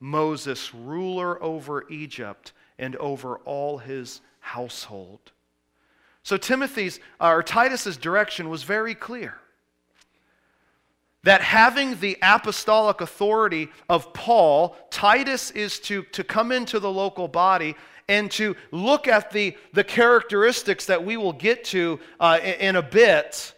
Moses 0.00 0.74
ruler 0.74 1.42
over 1.42 1.88
Egypt 1.90 2.52
and 2.78 2.96
over 2.96 3.36
all 3.38 3.78
his 3.78 4.22
household. 4.40 5.32
So 6.22 6.38
Timothy's 6.38 6.98
or 7.20 7.42
Titus's 7.42 7.98
direction 7.98 8.48
was 8.48 8.62
very 8.62 8.94
clear. 8.94 9.36
That 11.24 11.42
having 11.42 12.00
the 12.00 12.16
apostolic 12.22 13.02
authority 13.02 13.68
of 13.88 14.14
Paul, 14.14 14.76
Titus 14.90 15.50
is 15.50 15.78
to, 15.80 16.04
to 16.04 16.24
come 16.24 16.52
into 16.52 16.80
the 16.80 16.90
local 16.90 17.28
body 17.28 17.76
and 18.08 18.30
to 18.32 18.56
look 18.70 19.08
at 19.08 19.30
the, 19.30 19.56
the 19.74 19.84
characteristics 19.84 20.86
that 20.86 21.04
we 21.04 21.18
will 21.18 21.32
get 21.34 21.64
to 21.64 22.00
uh, 22.18 22.38
in, 22.42 22.54
in 22.54 22.76
a 22.76 22.82
bit 22.82 23.54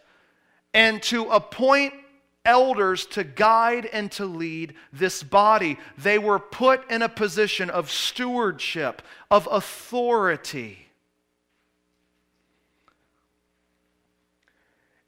and 0.73 1.01
to 1.03 1.29
appoint 1.29 1.93
elders 2.47 3.05
to 3.05 3.23
guide 3.23 3.85
and 3.85 4.11
to 4.13 4.25
lead 4.25 4.73
this 4.91 5.21
body. 5.21 5.77
They 5.97 6.17
were 6.17 6.39
put 6.39 6.89
in 6.89 7.03
a 7.03 7.09
position 7.09 7.69
of 7.69 7.91
stewardship, 7.91 9.03
of 9.29 9.47
authority. 9.51 10.87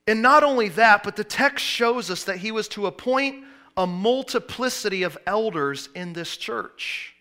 And 0.05 0.21
not 0.21 0.43
only 0.43 0.69
that, 0.69 1.03
but 1.03 1.15
the 1.15 1.23
text 1.23 1.65
shows 1.65 2.11
us 2.11 2.23
that 2.25 2.37
he 2.37 2.51
was 2.51 2.67
to 2.69 2.87
appoint 2.87 3.45
a 3.77 3.87
multiplicity 3.87 5.03
of 5.03 5.17
elders 5.25 5.89
in 5.95 6.13
this 6.13 6.35
church. 6.35 7.15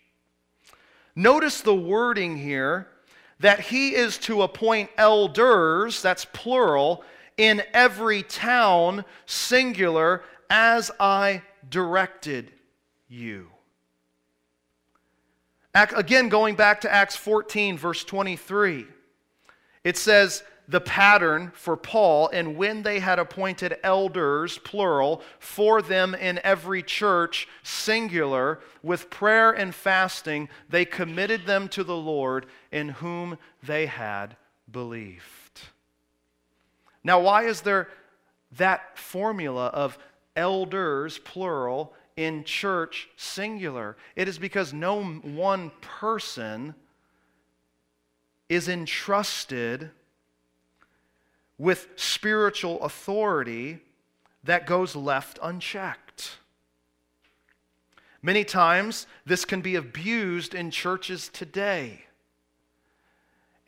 Notice 1.15 1.61
the 1.61 1.75
wording 1.75 2.37
here 2.37 2.87
that 3.39 3.59
he 3.59 3.95
is 3.95 4.17
to 4.17 4.41
appoint 4.41 4.89
elders, 4.97 6.01
that's 6.01 6.25
plural, 6.25 7.03
in 7.39 7.63
every 7.73 8.21
town, 8.21 9.05
singular, 9.25 10.21
as 10.49 10.91
I 10.99 11.41
directed 11.69 12.51
you. 13.07 13.47
Again, 15.73 16.27
going 16.27 16.55
back 16.55 16.81
to 16.81 16.93
Acts 16.93 17.15
14, 17.15 17.77
verse 17.77 18.03
23, 18.03 18.85
it 19.85 19.95
says, 19.95 20.43
the 20.67 20.81
pattern 20.81 21.51
for 21.55 21.77
Paul, 21.77 22.29
and 22.31 22.57
when 22.57 22.83
they 22.83 22.99
had 22.99 23.17
appointed 23.17 23.77
elders, 23.83 24.57
plural, 24.59 25.23
for 25.39 25.81
them 25.81 26.13
in 26.13 26.41
every 26.43 26.83
church, 26.83 27.47
singular, 27.63 28.59
with 28.83 29.09
prayer 29.09 29.51
and 29.51 29.73
fasting, 29.73 30.49
they 30.67 30.83
committed 30.83 31.45
them 31.45 31.69
to 31.69 31.85
the 31.85 31.95
Lord 31.95 32.45
in 32.71 32.89
whom 32.89 33.37
they 33.63 33.85
had 33.85 34.35
believed. 34.69 35.23
Now, 37.03 37.19
why 37.19 37.43
is 37.43 37.61
there 37.61 37.89
that 38.57 38.97
formula 38.97 39.67
of 39.67 39.97
elders, 40.35 41.19
plural, 41.19 41.93
in 42.15 42.43
church, 42.43 43.09
singular? 43.15 43.97
It 44.15 44.27
is 44.27 44.37
because 44.37 44.73
no 44.73 45.03
one 45.03 45.71
person 45.81 46.75
is 48.49 48.67
entrusted 48.67 49.91
with 51.57 51.87
spiritual 51.95 52.81
authority 52.83 53.79
that 54.43 54.65
goes 54.65 54.95
left 54.95 55.37
unchecked. 55.41 56.37
Many 58.21 58.43
times, 58.43 59.07
this 59.25 59.45
can 59.45 59.61
be 59.61 59.75
abused 59.75 60.53
in 60.53 60.71
churches 60.71 61.29
today. 61.29 62.05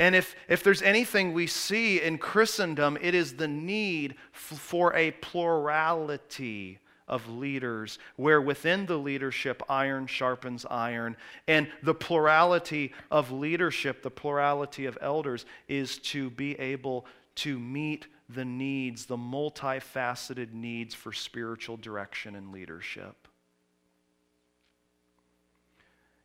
And 0.01 0.15
if, 0.15 0.35
if 0.49 0.63
there's 0.63 0.81
anything 0.81 1.31
we 1.31 1.45
see 1.45 2.01
in 2.01 2.17
Christendom, 2.17 2.97
it 3.01 3.13
is 3.13 3.35
the 3.35 3.47
need 3.47 4.15
for 4.31 4.95
a 4.95 5.11
plurality 5.11 6.79
of 7.07 7.29
leaders, 7.29 7.99
where 8.15 8.41
within 8.41 8.87
the 8.87 8.97
leadership, 8.97 9.61
iron 9.69 10.07
sharpens 10.07 10.65
iron. 10.65 11.15
And 11.47 11.67
the 11.83 11.93
plurality 11.93 12.93
of 13.11 13.31
leadership, 13.31 14.01
the 14.01 14.09
plurality 14.09 14.87
of 14.87 14.97
elders, 15.01 15.45
is 15.67 15.99
to 15.99 16.31
be 16.31 16.59
able 16.59 17.05
to 17.35 17.59
meet 17.59 18.07
the 18.27 18.45
needs, 18.45 19.05
the 19.05 19.17
multifaceted 19.17 20.51
needs 20.51 20.95
for 20.95 21.13
spiritual 21.13 21.77
direction 21.77 22.33
and 22.35 22.51
leadership. 22.51 23.27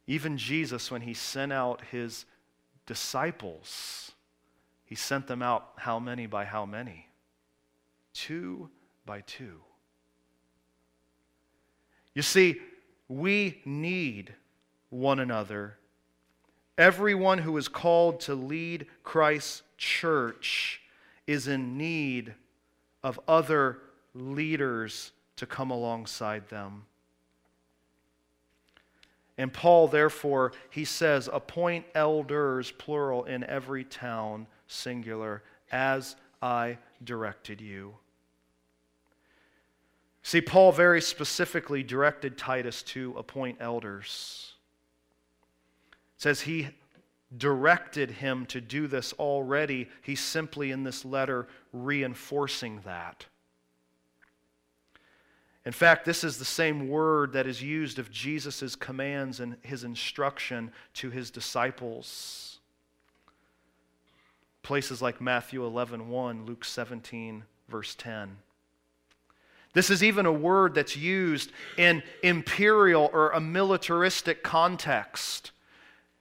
Even 0.07 0.39
Jesus, 0.39 0.91
when 0.91 1.03
he 1.03 1.13
sent 1.13 1.53
out 1.53 1.83
his 1.91 2.25
disciples, 2.87 4.13
he 4.85 4.95
sent 4.95 5.27
them 5.27 5.43
out 5.43 5.73
how 5.77 5.99
many 5.99 6.27
by 6.27 6.45
how 6.45 6.65
many? 6.65 7.09
Two 8.15 8.71
by 9.05 9.21
two. 9.23 9.61
You 12.15 12.23
see, 12.23 12.61
we 13.09 13.61
need 13.65 14.33
one 14.91 15.19
another. 15.19 15.77
Everyone 16.79 17.39
who 17.39 17.57
is 17.57 17.69
called 17.69 18.21
to 18.21 18.35
lead 18.35 18.87
Christ's 19.03 19.63
church 19.77 20.81
is 21.27 21.49
in 21.49 21.77
need 21.77 22.35
of 23.03 23.21
other 23.29 23.79
leaders 24.15 25.13
to 25.37 25.47
come 25.47 25.71
alongside 25.71 26.49
them. 26.49 26.87
And 29.39 29.53
Paul, 29.53 29.89
therefore, 29.89 30.53
he 30.71 30.85
says, 30.85 31.29
appoint 31.31 31.85
elders, 31.95 32.71
plural, 32.73 33.25
in 33.25 33.45
every 33.45 33.85
town, 33.85 34.47
singular, 34.67 35.43
as 35.71 36.17
I 36.41 36.79
directed 37.05 37.61
you. 37.61 37.97
See, 40.23 40.41
Paul 40.41 40.73
very 40.73 41.01
specifically 41.01 41.83
directed 41.83 42.37
Titus 42.39 42.83
to 42.85 43.15
appoint 43.17 43.59
elders. 43.61 44.55
It 45.93 46.23
says 46.23 46.41
he 46.41 46.69
directed 47.37 48.11
him 48.11 48.47
to 48.47 48.61
do 48.61 48.87
this 48.87 49.13
already. 49.15 49.89
He's 50.03 50.21
simply 50.21 50.71
in 50.71 50.83
this 50.83 51.05
letter 51.05 51.47
reinforcing 51.73 52.81
that. 52.85 53.27
In 55.67 55.73
fact, 55.73 56.05
this 56.05 56.23
is 56.23 56.39
the 56.39 56.45
same 56.45 56.89
word 56.89 57.33
that 57.33 57.49
is 57.49 57.61
used 57.61 57.99
of 57.99 58.09
Jesus' 58.09 58.77
commands 58.77 59.41
and 59.41 59.57
his 59.63 59.83
instruction 59.83 60.71
to 60.95 61.11
his 61.11 61.33
disciples. 61.33 62.61
Places 64.63 65.03
like 65.03 65.21
Matthew 65.21 65.65
11 65.65 66.09
1, 66.09 66.47
Luke 66.47 66.65
17, 66.65 67.43
verse 67.69 67.97
10. 67.97 68.37
This 69.73 69.91
is 69.91 70.05
even 70.05 70.25
a 70.25 70.33
word 70.33 70.73
that's 70.73 70.97
used 70.97 71.51
in 71.77 72.05
imperial 72.23 73.11
or 73.13 73.31
a 73.31 73.41
militaristic 73.41 74.45
context. 74.45 75.51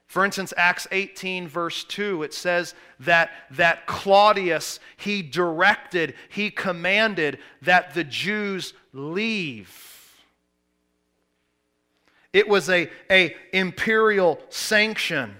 For 0.07 0.23
instance, 0.23 0.53
Acts 0.55 0.87
18, 0.91 1.47
verse 1.47 1.83
2, 1.83 2.23
it 2.23 2.33
says 2.33 2.75
that, 3.01 3.31
that 3.51 3.85
Claudius, 3.85 4.79
he 4.97 5.21
directed, 5.21 6.13
he 6.29 6.51
commanded 6.51 7.39
that 7.61 7.93
the 7.93 8.03
Jews 8.03 8.73
leave. 8.93 9.95
It 12.33 12.47
was 12.47 12.69
a, 12.69 12.89
a 13.09 13.35
imperial 13.51 14.39
sanction. 14.49 15.35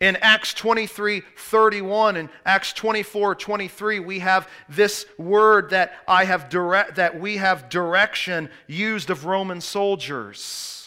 In 0.00 0.16
Acts 0.16 0.52
23 0.52 1.22
31 1.36 2.16
and 2.16 2.28
Acts 2.44 2.72
24 2.72 3.36
23, 3.36 4.00
we 4.00 4.18
have 4.18 4.48
this 4.68 5.06
word 5.16 5.70
that, 5.70 5.94
I 6.08 6.24
have 6.24 6.48
direct, 6.48 6.96
that 6.96 7.20
we 7.20 7.36
have 7.36 7.68
direction 7.68 8.50
used 8.66 9.08
of 9.08 9.24
Roman 9.24 9.60
soldiers. 9.60 10.83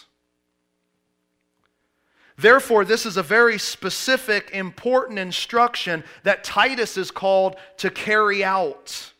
Therefore, 2.38 2.86
this 2.86 3.06
is 3.06 3.18
a 3.18 3.24
very 3.24 3.58
specific, 3.58 4.52
important 4.52 5.18
instruction 5.18 6.04
that 6.24 6.44
Titus 6.44 6.96
is 6.96 7.10
called 7.10 7.56
to 7.78 7.90
carry 7.90 8.44
out. 8.44 9.12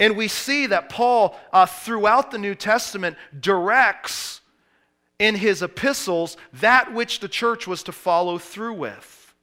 And 0.00 0.16
we 0.16 0.28
see 0.28 0.66
that 0.66 0.88
Paul, 0.88 1.38
uh, 1.52 1.66
throughout 1.66 2.30
the 2.30 2.38
New 2.38 2.54
Testament, 2.54 3.16
directs 3.38 4.40
in 5.18 5.34
his 5.34 5.62
epistles 5.62 6.36
that 6.54 6.92
which 6.92 7.20
the 7.20 7.28
church 7.28 7.66
was 7.66 7.82
to 7.84 7.92
follow 7.92 8.38
through 8.38 8.74
with. 8.74 9.34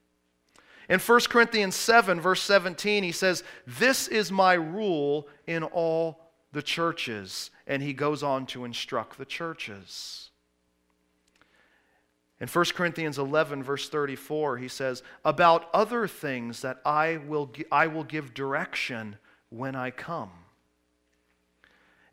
In 0.89 0.99
1 0.99 1.19
Corinthians 1.29 1.75
7, 1.75 2.21
verse 2.21 2.41
17, 2.41 3.03
he 3.03 3.11
says, 3.11 3.43
This 3.65 4.07
is 4.07 4.31
my 4.31 4.53
rule 4.53 5.27
in 5.47 5.63
all 5.63 6.21
the 6.51 6.61
churches. 6.61 7.49
And 7.65 7.81
he 7.81 7.93
goes 7.93 8.23
on 8.23 8.45
to 8.47 8.65
instruct 8.65 9.17
the 9.17 9.25
churches. 9.25 10.29
In 12.41 12.49
1 12.49 12.65
Corinthians 12.75 13.17
11, 13.17 13.63
verse 13.63 13.87
34, 13.87 14.57
he 14.57 14.67
says, 14.67 15.03
About 15.23 15.69
other 15.73 16.07
things 16.07 16.61
that 16.61 16.81
I 16.85 17.17
will, 17.17 17.51
I 17.71 17.87
will 17.87 18.03
give 18.03 18.33
direction 18.33 19.17
when 19.49 19.75
I 19.75 19.91
come. 19.91 20.31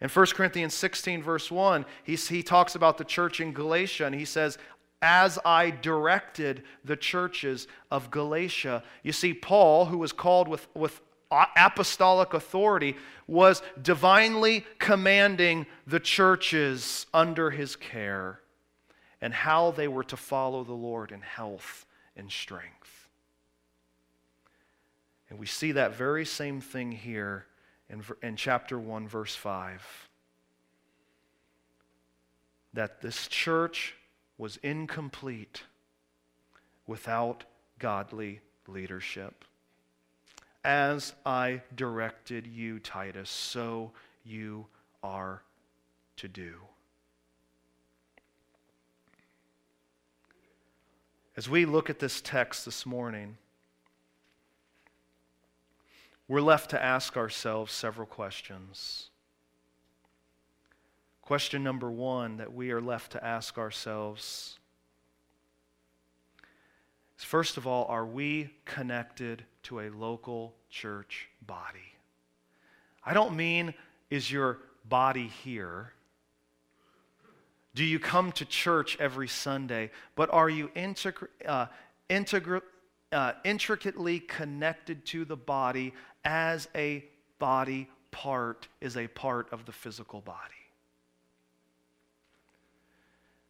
In 0.01 0.09
1 0.09 0.27
Corinthians 0.27 0.75
16, 0.75 1.23
verse 1.23 1.51
1, 1.51 1.85
he, 2.05 2.15
he 2.15 2.43
talks 2.43 2.77
about 2.77 2.99
the 2.99 3.05
church 3.05 3.41
in 3.41 3.53
Galatia, 3.53 4.07
and 4.07 4.15
he 4.15 4.25
says, 4.25 4.59
As 5.01 5.41
I 5.45 5.71
directed 5.71 6.63
the 6.85 6.97
churches 6.97 7.67
of 7.91 8.13
Galatia. 8.13 8.85
You 9.03 9.13
see, 9.13 9.35
Paul, 9.35 9.87
who 9.87 9.99
was 9.99 10.13
called 10.13 10.47
with, 10.47 10.69
with 10.75 11.01
apostolic 11.31 12.33
authority, 12.33 12.97
was 13.27 13.61
divinely 13.81 14.67
commanding 14.79 15.67
the 15.85 16.01
churches 16.01 17.07
under 17.13 17.51
his 17.51 17.75
care 17.75 18.42
and 19.23 19.33
how 19.33 19.71
they 19.71 19.87
were 19.87 20.03
to 20.03 20.17
follow 20.17 20.65
the 20.65 20.73
Lord 20.73 21.13
in 21.13 21.21
health 21.21 21.87
and 22.17 22.31
strength. 22.31 23.09
And 25.31 25.39
we 25.39 25.47
see 25.47 25.73
that 25.73 25.95
very 25.95 26.27
same 26.27 26.61
thing 26.61 26.93
here 26.93 27.47
in, 27.89 28.03
in 28.21 28.37
chapter 28.37 28.79
1, 28.79 29.07
verse 29.07 29.35
5. 29.35 30.09
That 32.75 33.01
this 33.01 33.29
church 33.29 33.95
was 34.37 34.57
incomplete 34.57 35.63
without 36.89 37.45
godly 37.79 38.41
leadership. 38.67 39.45
As 40.65 41.13
I 41.25 41.63
directed 41.77 42.47
you, 42.47 42.81
Titus, 42.81 43.31
so 43.31 43.93
you 44.25 44.67
are 45.03 45.43
to 46.17 46.29
do. 46.29 46.55
As 51.37 51.49
we 51.49 51.65
look 51.65 51.89
at 51.89 51.99
this 51.99 52.21
text 52.21 52.67
this 52.67 52.85
morning, 52.85 53.39
we're 56.29 56.43
left 56.43 56.71
to 56.71 56.83
ask 56.83 57.17
ourselves 57.17 57.73
several 57.73 58.07
questions. 58.07 59.09
Question 61.23 61.63
number 61.63 61.91
one 61.91 62.37
that 62.37 62.53
we 62.53 62.71
are 62.71 62.83
left 62.83 63.13
to 63.13 63.25
ask 63.25 63.57
ourselves 63.57 64.59
is 67.19 67.25
first 67.25 67.57
of 67.57 67.67
all, 67.67 67.87
are 67.87 68.05
we 68.05 68.51
connected 68.67 69.45
to 69.63 69.81
a 69.81 69.89
local 69.89 70.55
church 70.69 71.29
body? 71.47 71.97
I 73.05 73.15
don't 73.15 73.37
mean, 73.37 73.73
is 74.11 74.31
your 74.31 74.59
body 74.87 75.29
here? 75.29 75.93
Do 77.75 77.85
you 77.85 77.99
come 77.99 78.33
to 78.33 78.45
church 78.45 78.97
every 79.01 79.29
Sunday? 79.29 79.91
But 80.15 80.33
are 80.33 80.49
you 80.49 80.71
uh, 81.47 81.67
integr- 82.11 82.63
uh, 83.13 83.33
intricately 83.45 84.21
connected 84.21 85.05
to 85.07 85.25
the 85.25 85.37
body 85.37 85.95
as 86.25 86.69
a 86.75 87.05
body 87.39 87.89
part 88.13 88.69
is 88.81 88.97
a 88.97 89.09
part 89.09 89.53
of 89.53 89.67
the 89.67 89.73
physical 89.73 90.21
body. 90.21 90.39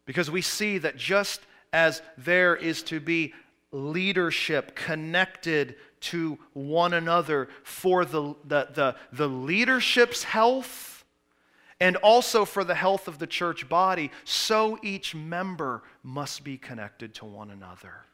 Because 0.07 0.31
we 0.31 0.41
see 0.41 0.79
that 0.79 0.97
just 0.97 1.43
as 1.73 2.01
there 2.17 2.57
is 2.57 2.83
to 2.85 3.01
be 3.01 3.35
leadership 3.71 4.75
connected 4.75 5.77
to 6.01 6.39
one 6.53 6.95
another 6.95 7.49
for 7.63 8.05
the, 8.05 8.35
the, 8.45 8.69
the, 8.75 8.97
the 9.13 9.29
leadership's 9.29 10.25
health 10.25 10.92
and 11.83 11.97
also 11.97 12.45
for 12.45 12.63
the 12.63 12.77
health 12.77 13.09
of 13.09 13.19
the 13.19 13.27
church 13.27 13.69
body, 13.69 14.13
so 14.23 14.79
each 14.85 15.17
member 15.17 15.83
must 16.05 16.45
be 16.45 16.57
connected 16.57 17.13
to 17.13 17.25
one 17.25 17.51
another. 17.51 18.05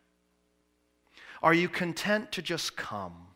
Are 1.42 1.52
you 1.52 1.68
content 1.68 2.32
to 2.32 2.40
just 2.40 2.78
come? 2.78 3.26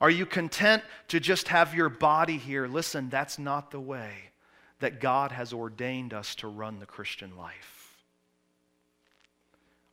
Are 0.00 0.08
you 0.08 0.24
content 0.24 0.84
to 1.08 1.18
just 1.18 1.48
have 1.48 1.74
your 1.74 1.88
body 1.88 2.36
here? 2.36 2.68
Listen, 2.68 3.08
that's 3.08 3.36
not 3.36 3.72
the 3.72 3.80
way 3.80 4.12
that 4.78 5.00
God 5.00 5.32
has 5.32 5.52
ordained 5.52 6.14
us 6.14 6.36
to 6.36 6.46
run 6.46 6.78
the 6.78 6.86
Christian 6.86 7.36
life. 7.36 7.96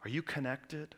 Are 0.03 0.09
you 0.09 0.21
connected? 0.21 0.93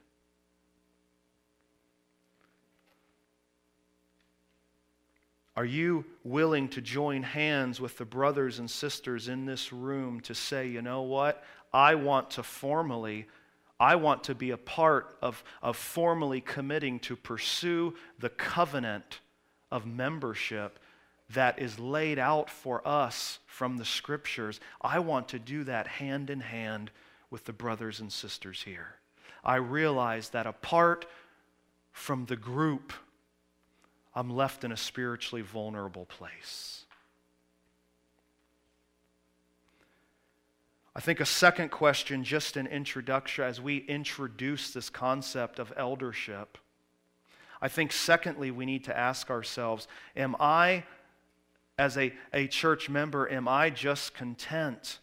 Are 5.58 5.66
you 5.66 6.06
willing 6.24 6.70
to 6.70 6.82
join 6.82 7.24
hands 7.24 7.82
with 7.82 7.98
the 7.98 8.06
brothers 8.06 8.60
and 8.60 8.70
sisters 8.70 9.28
in 9.28 9.46
this 9.46 9.74
room 9.74 10.22
to 10.22 10.34
say, 10.34 10.68
you 10.68 10.82
know 10.82 11.02
what? 11.02 11.44
I 11.74 11.96
want 11.96 12.30
to 12.32 12.44
formally 12.44 13.28
I 13.80 13.96
want 13.96 14.24
to 14.26 14.36
be 14.36 14.52
a 14.52 14.58
part 14.58 15.18
of, 15.22 15.44
of 15.62 15.78
formally 15.78 16.42
committing 16.42 17.00
to 17.02 17.16
pursue 17.16 17.94
the 18.20 18.30
covenant 18.30 19.20
of 19.72 19.86
membership 19.86 20.80
that 21.30 21.60
is 21.60 21.78
laid 21.78 22.18
out 22.18 22.50
for 22.50 22.88
us 22.88 23.40
from 23.46 23.78
the 23.78 23.86
scriptures. 23.86 24.60
I 24.82 25.00
want 25.00 25.28
to 25.30 25.40
do 25.40 25.64
that 25.66 25.88
hand 25.88 26.30
in 26.30 26.40
hand 26.40 26.90
with 27.30 27.46
the 27.46 27.54
brothers 27.54 28.00
and 28.00 28.12
sisters 28.12 28.64
here. 28.64 28.96
I 29.44 29.58
realize 29.58 30.30
that 30.30 30.48
apart 30.48 31.06
from 31.92 32.26
the 32.26 32.36
group, 32.36 32.94
I'm 34.18 34.32
left 34.32 34.64
in 34.64 34.72
a 34.72 34.78
spiritually 34.78 35.44
vulnerable 35.44 36.06
place. 36.06 36.86
I 40.96 41.02
think 41.02 41.20
a 41.20 41.26
second 41.26 41.70
question, 41.70 42.24
just 42.24 42.58
an 42.58 42.66
introduction, 42.66 43.44
as 43.44 43.62
we 43.62 43.78
introduce 43.78 44.72
this 44.72 44.90
concept 44.90 45.60
of 45.60 45.72
eldership, 45.78 46.58
I 47.62 47.68
think 47.68 47.92
secondly, 47.92 48.50
we 48.50 48.66
need 48.66 48.86
to 48.86 48.98
ask 48.98 49.30
ourselves 49.30 49.88
Am 50.16 50.36
I, 50.40 50.84
as 51.78 51.96
a, 51.96 52.12
a 52.34 52.48
church 52.48 52.90
member, 52.90 53.32
am 53.32 53.48
I 53.48 53.70
just 53.70 54.16
content 54.16 54.98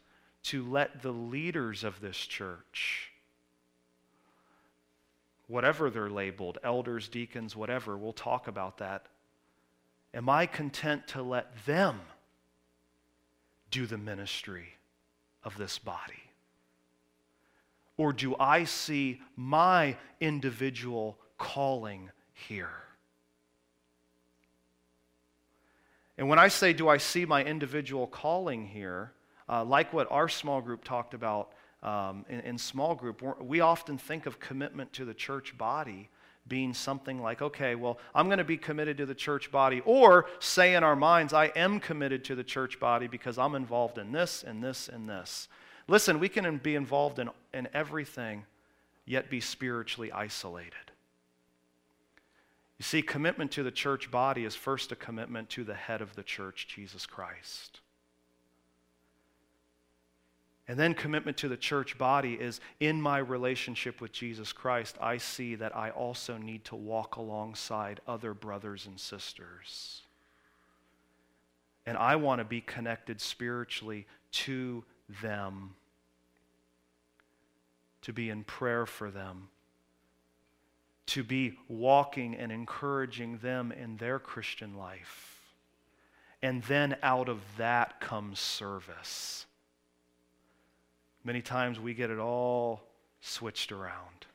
to 0.45 0.69
let 0.69 1.03
the 1.03 1.13
leaders 1.13 1.85
of 1.85 2.01
this 2.01 2.17
church, 2.17 3.13
whatever 5.55 5.89
they're 5.89 6.11
labeled, 6.11 6.59
elders, 6.63 7.09
deacons, 7.09 7.57
whatever, 7.57 7.97
we'll 7.97 8.13
talk 8.13 8.49
about 8.49 8.79
that. 8.79 9.07
Am 10.13 10.29
I 10.29 10.47
content 10.47 11.09
to 11.09 11.23
let 11.23 11.65
them 11.65 12.01
do 13.71 13.87
the 13.87 13.99
ministry? 13.99 14.75
of 15.45 15.57
this 15.57 15.79
body? 15.79 16.15
Or 17.97 18.13
do 18.13 18.35
I 18.41 18.65
see 18.65 19.21
my 19.37 19.97
individual 20.21 21.19
calling 21.39 22.11
here? 22.33 22.71
And 26.17 26.29
when 26.29 26.39
I 26.39 26.49
say, 26.49 26.73
do 26.73 26.89
I 26.89 26.97
see 26.97 27.25
my 27.25 27.45
individual 27.45 28.07
calling 28.07 28.67
here, 28.67 29.13
uh, 29.49 29.65
like 29.65 29.93
what 29.93 30.11
our 30.11 30.29
small 30.29 30.61
group 30.61 30.83
talked 30.83 31.15
about 31.15 31.53
um, 31.85 32.25
in, 32.29 32.41
in 32.41 32.59
small 32.59 32.95
group, 32.95 33.23
we 33.41 33.61
often 33.61 33.99
think 33.99 34.27
of 34.27 34.41
commitment 34.41 34.93
to 34.95 35.05
the 35.05 35.15
church 35.15 35.57
body 35.57 36.09
being 36.47 36.75
something 36.75 37.23
like, 37.23 37.41
okay, 37.41 37.75
well, 37.75 37.99
I'm 38.15 38.27
going 38.27 38.39
to 38.39 38.45
be 38.45 38.57
committed 38.57 38.99
to 38.99 39.07
the 39.07 39.15
church 39.15 39.51
body, 39.51 39.81
or 39.85 40.27
say 40.41 40.75
in 40.75 40.83
our 40.83 40.97
minds, 40.97 41.33
I 41.33 41.47
am 41.47 41.81
committed 41.81 42.25
to 42.25 42.35
the 42.35 42.45
church 42.45 42.79
body 42.79 43.07
because 43.07 43.39
I'm 43.39 43.55
involved 43.55 43.99
in 43.99 44.13
this 44.13 44.43
and 44.43 44.63
this 44.63 44.89
and 44.89 45.09
this. 45.09 45.49
Listen, 45.89 46.19
we 46.19 46.29
can 46.29 46.59
be 46.59 46.75
involved 46.75 47.19
in, 47.19 47.31
in 47.53 47.69
everything, 47.73 48.45
yet 49.07 49.31
be 49.31 49.41
spiritually 49.41 50.13
isolated. 50.13 50.73
You 52.79 52.85
see, 52.85 53.03
commitment 53.03 53.53
to 53.53 53.63
the 53.63 53.71
church 53.71 54.11
body 54.11 54.45
is 54.45 54.55
first 54.55 54.93
a 54.93 54.97
commitment 54.97 55.49
to 55.51 55.65
the 55.65 55.75
head 55.75 56.03
of 56.03 56.15
the 56.15 56.23
church, 56.23 56.67
Jesus 56.69 57.07
Christ. 57.07 57.81
And 60.67 60.79
then 60.79 60.95
commitment 60.95 61.37
to 61.39 61.49
the 61.49 61.57
church 61.59 61.99
body 61.99 62.35
is 62.35 62.61
in 62.81 63.01
my 63.01 63.19
relationship 63.19 64.01
with 64.01 64.13
Jesus 64.13 64.53
Christ, 64.53 64.97
I 65.01 65.19
see 65.19 65.57
that 65.57 65.77
I 65.77 65.91
also 65.91 66.39
need 66.39 66.65
to 66.67 66.77
walk 66.77 67.17
alongside 67.17 68.01
other 68.09 68.33
brothers 68.33 68.87
and 68.87 68.99
sisters. 68.99 70.01
And 71.85 71.99
I 71.99 72.17
want 72.17 72.39
to 72.39 72.47
be 72.47 72.63
connected 72.63 73.21
spiritually 73.21 74.07
to 74.33 74.85
them, 75.23 75.75
to 78.01 78.15
be 78.15 78.31
in 78.31 78.43
prayer 78.45 78.87
for 78.87 79.11
them, 79.11 79.49
to 81.09 81.23
be 81.23 81.59
walking 81.69 82.35
and 82.35 82.51
encouraging 82.51 83.37
them 83.39 83.71
in 83.71 83.99
their 83.99 84.19
Christian 84.19 84.79
life. 84.79 85.43
And 86.41 86.63
then 86.63 86.97
out 87.03 87.29
of 87.29 87.41
that 87.59 88.01
comes 88.01 88.39
service 88.41 89.45
Many 91.25 91.41
times 91.41 91.81
we 91.81 91.95
get 91.95 92.11
it 92.11 92.19
all 92.19 92.83
switched 93.21 93.73
around. 93.73 94.27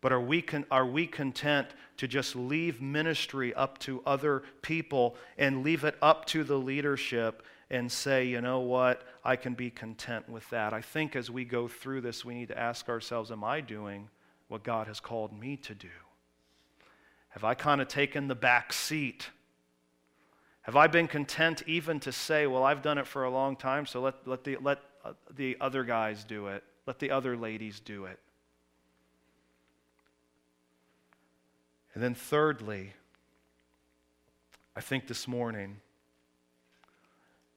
But 0.00 0.12
are 0.12 0.20
we, 0.20 0.42
con- 0.42 0.66
are 0.70 0.86
we 0.86 1.06
content 1.06 1.68
to 1.98 2.08
just 2.08 2.34
leave 2.34 2.80
ministry 2.80 3.52
up 3.54 3.78
to 3.80 4.02
other 4.06 4.42
people 4.62 5.16
and 5.38 5.62
leave 5.62 5.84
it 5.84 5.96
up 6.00 6.24
to 6.26 6.42
the 6.42 6.56
leadership 6.56 7.44
and 7.70 7.90
say, 7.92 8.24
you 8.24 8.40
know 8.40 8.60
what, 8.60 9.02
I 9.24 9.36
can 9.36 9.54
be 9.54 9.70
content 9.70 10.28
with 10.28 10.48
that? 10.50 10.72
I 10.72 10.80
think 10.80 11.14
as 11.14 11.30
we 11.30 11.44
go 11.44 11.68
through 11.68 12.00
this, 12.00 12.24
we 12.24 12.34
need 12.34 12.48
to 12.48 12.58
ask 12.58 12.88
ourselves, 12.88 13.30
am 13.30 13.44
I 13.44 13.60
doing 13.60 14.08
what 14.48 14.64
God 14.64 14.86
has 14.86 15.00
called 15.00 15.38
me 15.38 15.56
to 15.58 15.74
do? 15.74 15.88
Have 17.28 17.44
I 17.44 17.54
kind 17.54 17.80
of 17.80 17.86
taken 17.86 18.26
the 18.26 18.34
back 18.34 18.72
seat? 18.72 19.28
Have 20.62 20.76
I 20.76 20.88
been 20.88 21.06
content 21.06 21.62
even 21.66 22.00
to 22.00 22.10
say, 22.10 22.46
well, 22.46 22.64
I've 22.64 22.82
done 22.82 22.98
it 22.98 23.06
for 23.06 23.24
a 23.24 23.30
long 23.30 23.54
time, 23.54 23.86
so 23.86 24.00
let, 24.00 24.26
let, 24.26 24.44
the, 24.44 24.56
let 24.60 24.80
the 25.34 25.56
other 25.60 25.84
guys 25.84 26.24
do 26.24 26.48
it, 26.48 26.64
let 26.86 26.98
the 26.98 27.10
other 27.10 27.36
ladies 27.36 27.80
do 27.80 28.04
it? 28.04 28.18
And 31.94 32.02
then, 32.02 32.14
thirdly, 32.14 32.92
I 34.76 34.80
think 34.80 35.06
this 35.06 35.26
morning 35.26 35.80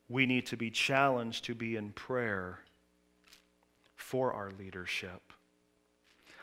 we 0.10 0.26
need 0.26 0.46
to 0.48 0.58
be 0.58 0.70
challenged 0.70 1.46
to 1.46 1.56
be 1.56 1.76
in 1.76 1.92
prayer 1.92 2.60
for 3.96 4.34
our 4.34 4.52
leadership. 4.60 5.22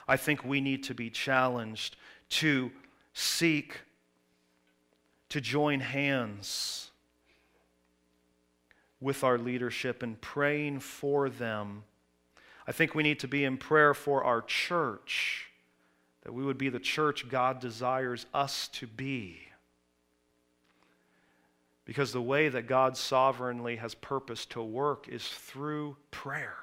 I 0.09 0.17
think 0.17 0.45
we 0.45 0.61
need 0.61 0.85
to 0.85 0.95
be 0.95 1.11
challenged 1.11 1.97
to 2.31 2.71
seek 3.13 3.83
to 5.29 5.41
join 5.41 5.81
hands 5.81 6.90
with 9.01 9.25
our 9.25 9.39
leadership 9.39 10.03
and 10.03 10.21
praying 10.21 10.81
for 10.81 11.29
them. 11.29 11.85
I 12.67 12.73
think 12.73 12.95
we 12.95 13.03
need 13.03 13.21
to 13.21 13.29
be 13.29 13.45
in 13.45 13.57
prayer 13.57 13.95
for 13.95 14.23
our 14.23 14.43
church, 14.43 15.47
that 16.23 16.33
we 16.33 16.45
would 16.45 16.59
be 16.59 16.69
the 16.69 16.79
church 16.79 17.29
God 17.29 17.61
desires 17.61 18.27
us 18.35 18.69
to 18.75 18.87
be. 18.87 19.39
Because 21.85 22.13
the 22.13 22.23
way 22.23 22.49
that 22.49 22.69
God 22.69 22.97
sovereignly 22.97 23.77
has 23.77 23.95
purposed 23.95 24.51
to 24.51 24.63
work 24.63 25.09
is 25.09 25.27
through 25.27 25.97
prayer. 26.11 26.57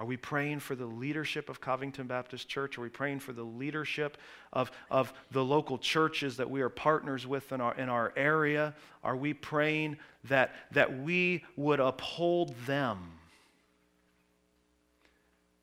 Are 0.00 0.06
we 0.06 0.16
praying 0.16 0.58
for 0.58 0.74
the 0.74 0.86
leadership 0.86 1.48
of 1.48 1.60
Covington 1.60 2.08
Baptist 2.08 2.48
Church? 2.48 2.76
Are 2.76 2.80
we 2.80 2.88
praying 2.88 3.20
for 3.20 3.32
the 3.32 3.44
leadership 3.44 4.18
of, 4.52 4.72
of 4.90 5.12
the 5.30 5.44
local 5.44 5.78
churches 5.78 6.36
that 6.38 6.50
we 6.50 6.62
are 6.62 6.68
partners 6.68 7.26
with 7.26 7.52
in 7.52 7.60
our, 7.60 7.74
in 7.76 7.88
our 7.88 8.12
area? 8.16 8.74
Are 9.04 9.16
we 9.16 9.34
praying 9.34 9.98
that, 10.24 10.52
that 10.72 10.98
we 10.98 11.44
would 11.56 11.78
uphold 11.78 12.54
them 12.66 12.98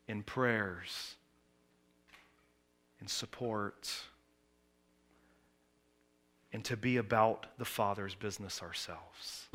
in 0.08 0.22
prayers, 0.22 1.16
in 3.02 3.08
support, 3.08 3.90
and 6.54 6.64
to 6.64 6.76
be 6.76 6.96
about 6.96 7.46
the 7.58 7.66
Father's 7.66 8.14
business 8.14 8.62
ourselves? 8.62 9.48